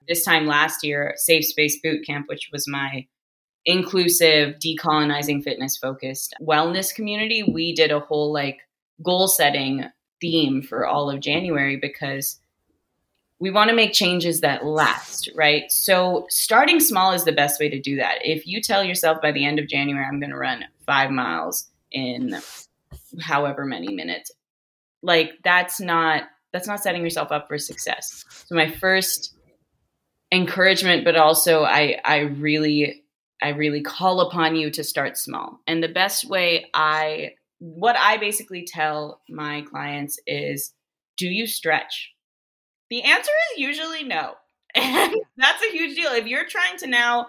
this 0.06 0.24
time 0.24 0.46
last 0.46 0.84
year 0.84 1.14
safe 1.16 1.44
space 1.44 1.78
boot 1.82 2.04
camp 2.06 2.26
which 2.28 2.48
was 2.52 2.66
my 2.68 3.06
inclusive, 3.66 4.56
decolonizing 4.56 5.42
fitness 5.42 5.76
focused 5.76 6.34
wellness 6.40 6.94
community, 6.94 7.42
we 7.42 7.74
did 7.74 7.90
a 7.90 8.00
whole 8.00 8.32
like 8.32 8.60
goal 9.02 9.28
setting 9.28 9.84
theme 10.20 10.62
for 10.62 10.86
all 10.86 11.10
of 11.10 11.20
January 11.20 11.76
because 11.76 12.40
we 13.40 13.50
want 13.50 13.68
to 13.68 13.76
make 13.76 13.92
changes 13.92 14.40
that 14.40 14.64
last, 14.64 15.28
right? 15.34 15.70
So 15.70 16.26
starting 16.30 16.80
small 16.80 17.12
is 17.12 17.24
the 17.24 17.32
best 17.32 17.60
way 17.60 17.68
to 17.68 17.80
do 17.80 17.96
that. 17.96 18.18
If 18.22 18.46
you 18.46 18.60
tell 18.60 18.84
yourself 18.84 19.20
by 19.20 19.32
the 19.32 19.44
end 19.44 19.58
of 19.58 19.68
January, 19.68 20.06
I'm 20.06 20.20
going 20.20 20.30
to 20.30 20.36
run 20.36 20.64
five 20.86 21.10
miles 21.10 21.68
in 21.90 22.36
however 23.20 23.64
many 23.64 23.92
minutes, 23.92 24.30
like 25.02 25.32
that's 25.42 25.80
not 25.80 26.24
that's 26.52 26.68
not 26.68 26.82
setting 26.82 27.02
yourself 27.02 27.32
up 27.32 27.48
for 27.48 27.58
success. 27.58 28.24
So 28.46 28.54
my 28.54 28.70
first 28.70 29.34
encouragement, 30.32 31.04
but 31.04 31.16
also 31.16 31.64
I 31.64 32.00
I 32.04 32.18
really 32.18 33.03
I 33.42 33.50
really 33.50 33.82
call 33.82 34.20
upon 34.20 34.56
you 34.56 34.70
to 34.70 34.84
start 34.84 35.18
small. 35.18 35.60
And 35.66 35.82
the 35.82 35.88
best 35.88 36.28
way 36.28 36.70
I 36.74 37.32
what 37.58 37.96
I 37.96 38.18
basically 38.18 38.66
tell 38.66 39.22
my 39.28 39.62
clients 39.62 40.18
is 40.26 40.72
do 41.16 41.26
you 41.26 41.46
stretch? 41.46 42.12
The 42.90 43.02
answer 43.02 43.32
is 43.52 43.60
usually 43.60 44.04
no. 44.04 44.34
And 44.76 45.14
that's 45.36 45.62
a 45.62 45.70
huge 45.70 45.94
deal. 45.94 46.10
If 46.12 46.26
you're 46.26 46.48
trying 46.48 46.76
to 46.78 46.88
now 46.88 47.28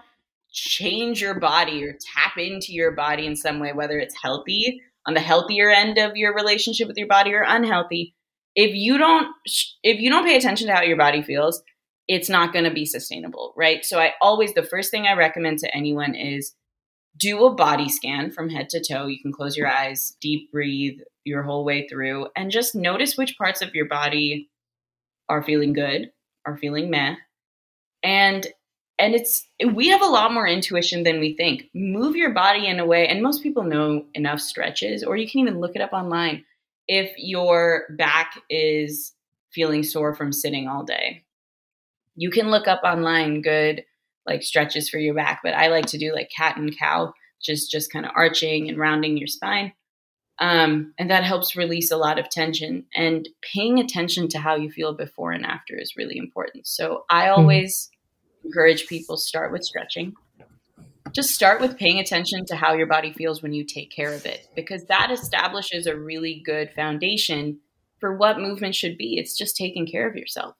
change 0.52 1.22
your 1.22 1.40
body 1.40 1.84
or 1.84 1.94
tap 1.94 2.38
into 2.38 2.74
your 2.74 2.92
body 2.92 3.28
in 3.28 3.36
some 3.36 3.60
way, 3.60 3.72
whether 3.72 4.00
it's 4.00 4.20
healthy 4.20 4.82
on 5.06 5.14
the 5.14 5.20
healthier 5.20 5.70
end 5.70 6.00
of 6.00 6.16
your 6.16 6.34
relationship 6.34 6.88
with 6.88 6.98
your 6.98 7.08
body 7.08 7.34
or 7.34 7.44
unhealthy, 7.46 8.16
if 8.56 8.74
you 8.74 8.98
don't 8.98 9.28
if 9.84 10.00
you 10.00 10.10
don't 10.10 10.26
pay 10.26 10.38
attention 10.38 10.68
to 10.68 10.74
how 10.74 10.82
your 10.82 10.98
body 10.98 11.22
feels, 11.22 11.62
it's 12.08 12.30
not 12.30 12.54
going 12.54 12.66
to 12.66 12.72
be 12.72 12.86
sustainable, 12.86 13.54
right? 13.56 13.84
So 13.84 14.00
I 14.00 14.14
always 14.22 14.54
the 14.54 14.64
first 14.64 14.92
thing 14.92 15.08
I 15.08 15.14
recommend 15.14 15.60
to 15.60 15.76
anyone 15.76 16.16
is 16.16 16.54
do 17.18 17.46
a 17.46 17.54
body 17.54 17.90
scan 17.90 18.32
from 18.32 18.50
head 18.50 18.70
to 18.70 18.84
toe. 18.84 19.08
You 19.08 19.22
can 19.22 19.32
close 19.32 19.56
your 19.56 19.68
eyes, 19.68 20.16
deep 20.22 20.52
breathe 20.52 21.00
your 21.24 21.44
whole 21.44 21.66
way 21.66 21.88
through 21.88 22.28
and 22.36 22.52
just 22.52 22.76
notice 22.76 23.18
which 23.18 23.38
parts 23.38 23.62
of 23.62 23.74
your 23.74 23.88
body 23.88 24.50
are 25.30 25.44
feeling 25.44 25.74
good, 25.74 26.12
are 26.46 26.58
feeling 26.58 26.90
meh. 26.90 27.16
And 28.04 28.48
and 28.98 29.14
it's 29.14 29.46
we 29.74 29.90
have 29.90 30.02
a 30.02 30.06
lot 30.06 30.34
more 30.34 30.48
intuition 30.48 31.04
than 31.04 31.20
we 31.20 31.36
think. 31.36 31.66
Move 31.74 32.16
your 32.16 32.34
body 32.34 32.68
in 32.68 32.80
a 32.80 32.86
way, 32.86 33.08
and 33.08 33.22
most 33.22 33.44
people 33.44 33.64
know 33.64 34.06
enough 34.14 34.40
stretches, 34.40 35.04
or 35.04 35.18
you 35.18 35.28
can 35.30 35.42
even 35.42 35.60
look 35.60 35.76
it 35.76 35.82
up 35.82 35.92
online. 35.92 36.46
If 36.88 37.12
your 37.18 37.88
back 37.98 38.40
is 38.50 39.14
feeling 39.52 39.84
sore 39.84 40.14
from 40.16 40.32
sitting 40.32 40.68
all 40.68 40.84
day, 40.84 41.25
you 42.16 42.30
can 42.30 42.50
look 42.50 42.68
up 42.68 42.82
online 42.84 43.42
good 43.42 43.84
like 44.26 44.44
stretches 44.44 44.90
for 44.90 44.98
your 44.98 45.14
back. 45.14 45.42
But 45.44 45.54
I 45.54 45.68
like 45.68 45.86
to 45.88 45.98
do 45.98 46.14
like 46.14 46.30
cat 46.36 46.58
and 46.58 46.78
cow, 46.78 47.14
just 47.42 47.72
just 47.72 47.92
kind 47.92 48.06
of 48.06 48.12
arching 48.16 48.70
and 48.70 48.78
rounding 48.78 49.18
your 49.18 49.28
spine. 49.28 49.74
Um, 50.40 50.94
and 51.00 51.10
that 51.12 51.24
helps 51.24 51.56
release 51.56 51.92
a 51.92 51.98
lot 51.98 52.20
of 52.20 52.30
tension. 52.30 52.86
And 52.94 53.30
paying 53.42 53.80
attention 53.80 54.28
to 54.30 54.40
how 54.40 54.56
you 54.56 54.70
feel 54.70 54.94
before 54.94 55.32
and 55.32 55.46
after 55.46 55.78
is 55.78 55.96
really 55.96 56.18
important. 56.18 56.68
So 56.68 57.06
I 57.10 57.26
mm-hmm. 57.26 57.40
always 57.40 57.90
mm-hmm. 57.90 58.48
encourage 58.48 58.88
people 58.88 59.18
start 59.18 59.52
with 59.52 59.64
stretching. 59.64 60.14
Just 61.14 61.34
start 61.34 61.62
with 61.62 61.78
paying 61.78 62.00
attention 62.00 62.46
to 62.48 62.58
how 62.58 62.74
your 62.74 62.88
body 62.88 63.14
feels 63.14 63.42
when 63.42 63.54
you 63.54 63.64
take 63.64 63.90
care 63.90 64.12
of 64.14 64.26
it, 64.26 64.50
because 64.54 64.86
that 64.86 65.12
establishes 65.12 65.88
a 65.88 65.96
really 65.96 66.42
good 66.44 66.72
foundation 66.76 67.60
for 68.00 68.18
what 68.18 68.40
movement 68.40 68.76
should 68.76 68.98
be. 68.98 69.18
It's 69.18 69.38
just 69.38 69.56
taking 69.56 69.88
care 69.88 70.10
of 70.10 70.16
yourself. 70.16 70.56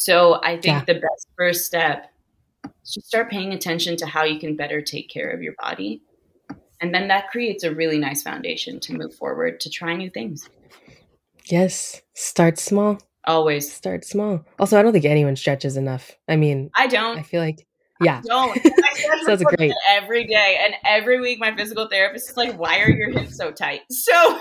So 0.00 0.40
I 0.44 0.52
think 0.52 0.64
yeah. 0.64 0.84
the 0.84 0.94
best 0.94 1.26
first 1.36 1.66
step 1.66 2.12
is 2.84 2.92
to 2.92 3.00
start 3.00 3.30
paying 3.30 3.52
attention 3.52 3.96
to 3.96 4.06
how 4.06 4.22
you 4.22 4.38
can 4.38 4.54
better 4.54 4.80
take 4.80 5.10
care 5.10 5.30
of 5.30 5.42
your 5.42 5.54
body 5.60 6.02
and 6.80 6.94
then 6.94 7.08
that 7.08 7.28
creates 7.28 7.64
a 7.64 7.74
really 7.74 7.98
nice 7.98 8.22
foundation 8.22 8.78
to 8.80 8.92
move 8.92 9.14
forward 9.14 9.60
to 9.60 9.70
try 9.70 9.94
new 9.94 10.10
things. 10.10 10.48
Yes. 11.46 12.00
Start 12.14 12.58
small. 12.58 12.98
Always. 13.26 13.72
Start 13.72 14.04
small. 14.04 14.44
Also, 14.58 14.78
I 14.78 14.82
don't 14.82 14.92
think 14.92 15.04
anyone 15.04 15.36
stretches 15.36 15.76
enough. 15.76 16.16
I 16.28 16.36
mean, 16.36 16.70
I 16.76 16.86
don't. 16.86 17.18
I 17.18 17.22
feel 17.22 17.42
like, 17.42 17.66
yeah. 18.00 18.18
I 18.18 18.28
don't. 18.28 18.58
I 18.64 19.22
that's 19.26 19.42
great. 19.42 19.72
Every 19.90 20.26
day. 20.26 20.58
And 20.64 20.74
every 20.84 21.20
week, 21.20 21.40
my 21.40 21.54
physical 21.56 21.88
therapist 21.88 22.30
is 22.30 22.36
like, 22.36 22.56
why 22.56 22.80
are 22.80 22.90
your 22.90 23.10
hips 23.10 23.36
so 23.36 23.50
tight? 23.50 23.80
So 23.90 24.12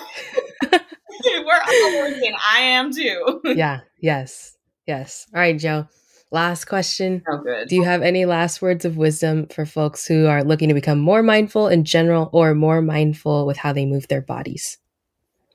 we're 0.72 1.62
all 1.68 2.00
working. 2.00 2.36
I 2.48 2.60
am 2.60 2.94
too. 2.94 3.42
yeah. 3.46 3.80
Yes. 4.00 4.57
Yes. 4.88 5.28
All 5.34 5.42
right, 5.42 5.58
Joe. 5.58 5.88
Last 6.32 6.66
question. 6.66 7.24
Oh, 7.30 7.38
good. 7.38 7.68
Do 7.68 7.76
you 7.76 7.84
have 7.84 8.02
any 8.02 8.26
last 8.26 8.62
words 8.62 8.84
of 8.84 8.98
wisdom 8.98 9.48
for 9.48 9.66
folks 9.66 10.06
who 10.06 10.28
are 10.28 10.44
looking 10.44 10.68
to 10.70 10.74
become 10.74 11.00
more 11.00 11.24
mindful 11.24 11.68
in 11.68 11.86
general 11.86 12.30
or 12.34 12.54
more 12.54 12.82
mindful 12.82 13.46
with 13.46 13.58
how 13.58 13.72
they 13.72 13.86
move 13.86 14.08
their 14.08 14.22
bodies? 14.22 14.78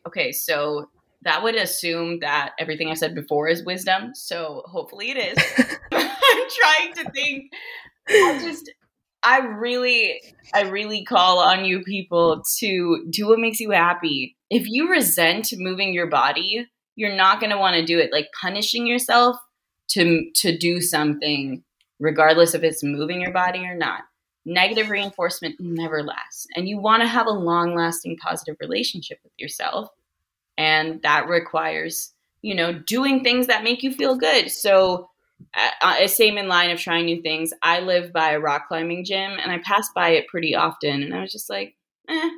Okay, 0.07 0.33
so 0.33 0.89
that 1.23 1.43
would 1.43 1.55
assume 1.55 2.21
that 2.21 2.53
everything 2.59 2.89
I 2.89 2.95
said 2.95 3.15
before 3.15 3.49
is 3.49 3.65
wisdom. 3.65 4.15
So 4.15 4.63
hopefully 4.67 5.11
it 5.11 5.17
is. 5.17 5.39
I'm 5.93 6.09
trying 6.51 6.95
to 6.95 7.11
think. 7.11 7.53
I 8.09 8.39
just, 8.43 8.71
I 9.23 9.39
really, 9.39 10.21
I 10.55 10.63
really 10.63 11.05
call 11.05 11.39
on 11.39 11.65
you 11.65 11.83
people 11.83 12.43
to 12.59 13.07
do 13.11 13.29
what 13.29 13.39
makes 13.39 13.61
you 13.61 13.71
happy. 13.71 14.37
If 14.51 14.65
you 14.69 14.91
resent 14.91 15.49
moving 15.57 15.93
your 15.93 16.09
body, 16.09 16.67
you're 16.97 17.15
not 17.15 17.41
going 17.41 17.51
to 17.51 17.59
want 17.59 17.77
to 17.77 17.85
do 17.85 17.99
it. 17.99 18.13
Like 18.13 18.29
punishing 18.41 18.87
yourself 18.87 19.37
to 19.89 20.31
to 20.37 20.57
do 20.57 20.81
something 20.81 21.63
regardless 22.01 22.55
if 22.55 22.63
it's 22.63 22.83
moving 22.83 23.21
your 23.21 23.33
body 23.33 23.61
or 23.61 23.75
not 23.75 24.03
negative 24.45 24.91
reinforcement 24.91 25.57
never 25.61 26.03
lasts. 26.03 26.47
And 26.57 26.69
you 26.69 26.79
want 26.79 27.03
to 27.03 27.09
have 27.09 27.27
a 27.27 27.33
long 27.33 27.75
lasting 27.75 28.17
positive 28.17 28.57
relationship 28.61 29.19
with 29.23 29.33
yourself 29.39 29.89
and 30.59 31.01
that 31.03 31.29
requires 31.29 32.13
you 32.43 32.55
know 32.55 32.73
doing 32.73 33.23
things 33.23 33.47
that 33.47 33.65
make 33.65 33.83
you 33.83 33.93
feel 33.93 34.17
good. 34.17 34.51
So 34.51 35.09
uh, 35.83 36.07
same 36.07 36.39
in 36.39 36.49
line 36.49 36.71
of 36.71 36.79
trying 36.79 37.07
new 37.07 37.21
things. 37.21 37.53
I 37.63 37.81
live 37.81 38.13
by 38.13 38.31
a 38.31 38.41
rock 38.41 38.69
climbing 38.69 39.05
gym 39.05 39.33
and 39.41 39.51
i 39.51 39.59
pass 39.59 39.89
by 39.95 40.11
it 40.11 40.29
pretty 40.29 40.55
often 40.55 41.03
and 41.03 41.15
i 41.15 41.21
was 41.21 41.33
just 41.33 41.51
like 41.51 41.75
eh, 42.09 42.31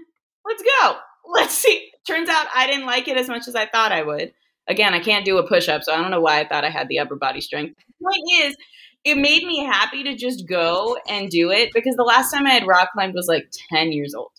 let's 0.47 0.63
go. 0.81 0.97
Let's 1.27 1.55
see. 1.55 1.91
Turns 2.07 2.29
out 2.29 2.47
i 2.55 2.67
didn't 2.67 2.85
like 2.85 3.09
it 3.09 3.17
as 3.17 3.29
much 3.29 3.49
as 3.49 3.55
i 3.55 3.65
thought 3.67 3.93
i 3.93 4.03
would 4.03 4.35
Again, 4.67 4.95
I 4.95 5.01
can't 5.01 5.25
do 5.25 5.39
a 5.39 5.47
push 5.47 5.69
up, 5.69 5.83
so 5.83 5.93
I 5.93 6.01
don't 6.01 6.11
know 6.11 6.21
why 6.21 6.41
I 6.41 6.49
thought 6.49 6.65
I 6.65 6.71
had 6.71 6.89
the 6.89 6.99
upper 6.99 7.17
body 7.17 7.41
strength. 7.41 7.77
The 7.77 8.05
point 8.05 8.47
is, 8.47 8.57
it 9.05 9.17
made 9.17 9.45
me 9.45 9.63
happy 9.65 10.03
to 10.05 10.17
just 10.17 10.49
go 10.49 10.97
and 11.07 11.29
do 11.29 11.51
it 11.51 11.71
because 11.75 11.95
the 11.97 12.03
last 12.03 12.33
time 12.33 12.47
I 12.47 12.53
had 12.53 12.67
rock 12.67 12.93
climbed 12.95 13.15
was 13.15 13.29
like 13.29 13.53
10 13.71 13.93
years 13.93 14.15
old. 14.15 14.31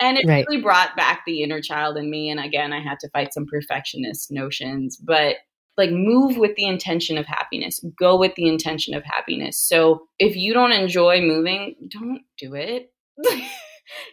And 0.00 0.16
it 0.16 0.26
right. 0.26 0.44
really 0.48 0.62
brought 0.62 0.96
back 0.96 1.22
the 1.26 1.42
inner 1.42 1.60
child 1.60 1.96
in 1.96 2.10
me. 2.10 2.30
And 2.30 2.40
again, 2.40 2.72
I 2.72 2.80
had 2.80 2.98
to 3.00 3.10
fight 3.10 3.32
some 3.32 3.46
perfectionist 3.46 4.32
notions, 4.32 4.96
but 4.96 5.36
like 5.76 5.90
move 5.90 6.36
with 6.36 6.56
the 6.56 6.66
intention 6.66 7.18
of 7.18 7.26
happiness, 7.26 7.80
go 7.98 8.18
with 8.18 8.34
the 8.34 8.48
intention 8.48 8.94
of 8.94 9.04
happiness. 9.04 9.60
So 9.60 10.08
if 10.18 10.36
you 10.36 10.54
don't 10.54 10.72
enjoy 10.72 11.20
moving, 11.20 11.76
don't 11.88 12.22
do 12.38 12.54
it. 12.54 12.92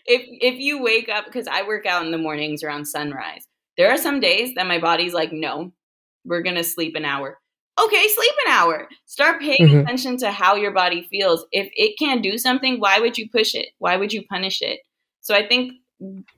if 0.05 0.21
if 0.25 0.59
you 0.59 0.83
wake 0.83 1.09
up 1.09 1.25
because 1.25 1.47
I 1.47 1.63
work 1.65 1.85
out 1.85 2.05
in 2.05 2.11
the 2.11 2.17
mornings 2.17 2.63
around 2.63 2.85
sunrise. 2.85 3.46
There 3.77 3.91
are 3.91 3.97
some 3.97 4.19
days 4.19 4.55
that 4.55 4.67
my 4.67 4.79
body's 4.79 5.13
like, 5.13 5.31
no, 5.31 5.71
we're 6.25 6.41
going 6.41 6.55
to 6.55 6.63
sleep 6.63 6.95
an 6.95 7.05
hour. 7.05 7.39
Okay, 7.79 8.07
sleep 8.07 8.31
an 8.47 8.51
hour. 8.53 8.87
Start 9.05 9.39
paying 9.39 9.59
mm-hmm. 9.59 9.79
attention 9.79 10.17
to 10.17 10.31
how 10.31 10.55
your 10.55 10.71
body 10.71 11.07
feels. 11.11 11.45
If 11.51 11.69
it 11.75 11.97
can't 11.99 12.23
do 12.23 12.37
something, 12.37 12.79
why 12.79 12.99
would 12.99 13.17
you 13.17 13.29
push 13.29 13.53
it? 13.53 13.67
Why 13.77 13.97
would 13.97 14.11
you 14.11 14.25
punish 14.25 14.61
it? 14.61 14.79
So 15.21 15.35
I 15.35 15.47
think 15.47 15.73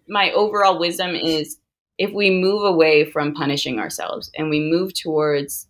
my 0.08 0.32
overall 0.32 0.80
wisdom 0.80 1.16
is 1.16 1.58
if 1.98 2.12
we 2.12 2.30
move 2.30 2.64
away 2.64 3.10
from 3.10 3.34
punishing 3.34 3.80
ourselves 3.80 4.30
and 4.38 4.50
we 4.50 4.60
move 4.60 4.94
towards 4.94 5.68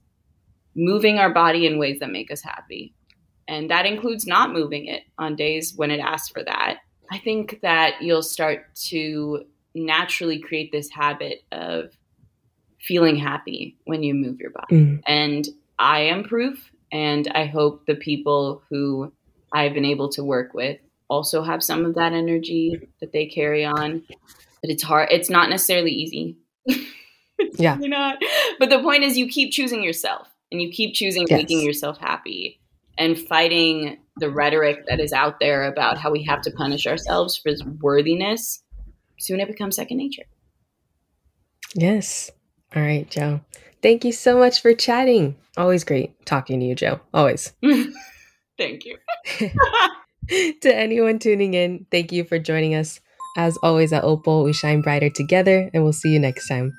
moving 0.75 1.19
our 1.19 1.33
body 1.33 1.65
in 1.65 1.79
ways 1.79 1.99
that 1.99 2.11
make 2.11 2.31
us 2.31 2.41
happy, 2.41 2.93
and 3.47 3.69
that 3.69 3.85
includes 3.85 4.25
not 4.25 4.53
moving 4.53 4.85
it 4.85 5.03
on 5.17 5.35
days 5.35 5.73
when 5.75 5.91
it 5.91 5.99
asks 5.99 6.29
for 6.29 6.43
that, 6.43 6.77
I 7.11 7.17
think 7.17 7.59
that 7.61 8.01
you'll 8.01 8.23
start 8.23 8.75
to 8.87 9.43
naturally 9.75 10.39
create 10.39 10.71
this 10.71 10.89
habit 10.89 11.43
of 11.51 11.91
feeling 12.79 13.15
happy 13.15 13.77
when 13.85 14.03
you 14.03 14.13
move 14.13 14.39
your 14.39 14.51
body. 14.51 14.75
Mm. 14.75 15.01
And 15.05 15.47
I 15.77 16.01
am 16.01 16.23
proof. 16.23 16.71
And 16.91 17.27
I 17.35 17.45
hope 17.45 17.85
the 17.85 17.95
people 17.95 18.63
who 18.69 19.11
I've 19.53 19.73
been 19.73 19.85
able 19.85 20.09
to 20.09 20.23
work 20.23 20.53
with 20.53 20.79
also 21.07 21.43
have 21.43 21.63
some 21.63 21.85
of 21.85 21.95
that 21.95 22.13
energy 22.13 22.89
that 22.99 23.11
they 23.11 23.27
carry 23.27 23.65
on. 23.65 24.03
But 24.61 24.71
it's 24.71 24.83
hard, 24.83 25.09
it's 25.11 25.29
not 25.29 25.49
necessarily 25.49 25.91
easy. 25.91 26.37
yeah. 27.57 27.75
Really 27.75 27.89
not. 27.89 28.17
But 28.59 28.69
the 28.69 28.81
point 28.81 29.03
is, 29.03 29.17
you 29.17 29.27
keep 29.27 29.51
choosing 29.51 29.83
yourself 29.83 30.27
and 30.51 30.61
you 30.61 30.71
keep 30.71 30.93
choosing 30.93 31.25
yes. 31.29 31.37
making 31.37 31.61
yourself 31.61 31.97
happy 31.99 32.59
and 32.97 33.17
fighting 33.17 33.99
the 34.17 34.29
rhetoric 34.29 34.85
that 34.87 34.99
is 34.99 35.13
out 35.13 35.39
there 35.39 35.63
about 35.63 35.97
how 35.97 36.11
we 36.11 36.23
have 36.23 36.41
to 36.41 36.51
punish 36.51 36.85
ourselves 36.85 37.37
for 37.37 37.51
worthiness 37.81 38.61
soon 39.19 39.39
it 39.39 39.47
becomes 39.47 39.75
second 39.75 39.97
nature. 39.97 40.23
Yes. 41.75 42.31
All 42.75 42.81
right, 42.81 43.09
Joe. 43.09 43.41
Thank 43.81 44.03
you 44.03 44.11
so 44.11 44.37
much 44.37 44.61
for 44.61 44.73
chatting. 44.73 45.35
Always 45.57 45.83
great 45.83 46.25
talking 46.25 46.59
to 46.59 46.65
you, 46.65 46.75
Joe. 46.75 46.99
Always. 47.13 47.53
thank 48.57 48.85
you. 48.85 48.97
to 50.61 50.75
anyone 50.75 51.19
tuning 51.19 51.53
in, 51.53 51.85
thank 51.91 52.11
you 52.11 52.23
for 52.23 52.39
joining 52.39 52.75
us. 52.75 52.99
As 53.37 53.57
always 53.63 53.93
at 53.93 54.03
Opal, 54.03 54.43
we 54.43 54.53
shine 54.53 54.81
brighter 54.81 55.09
together, 55.09 55.69
and 55.73 55.83
we'll 55.83 55.93
see 55.93 56.09
you 56.09 56.19
next 56.19 56.47
time. 56.47 56.73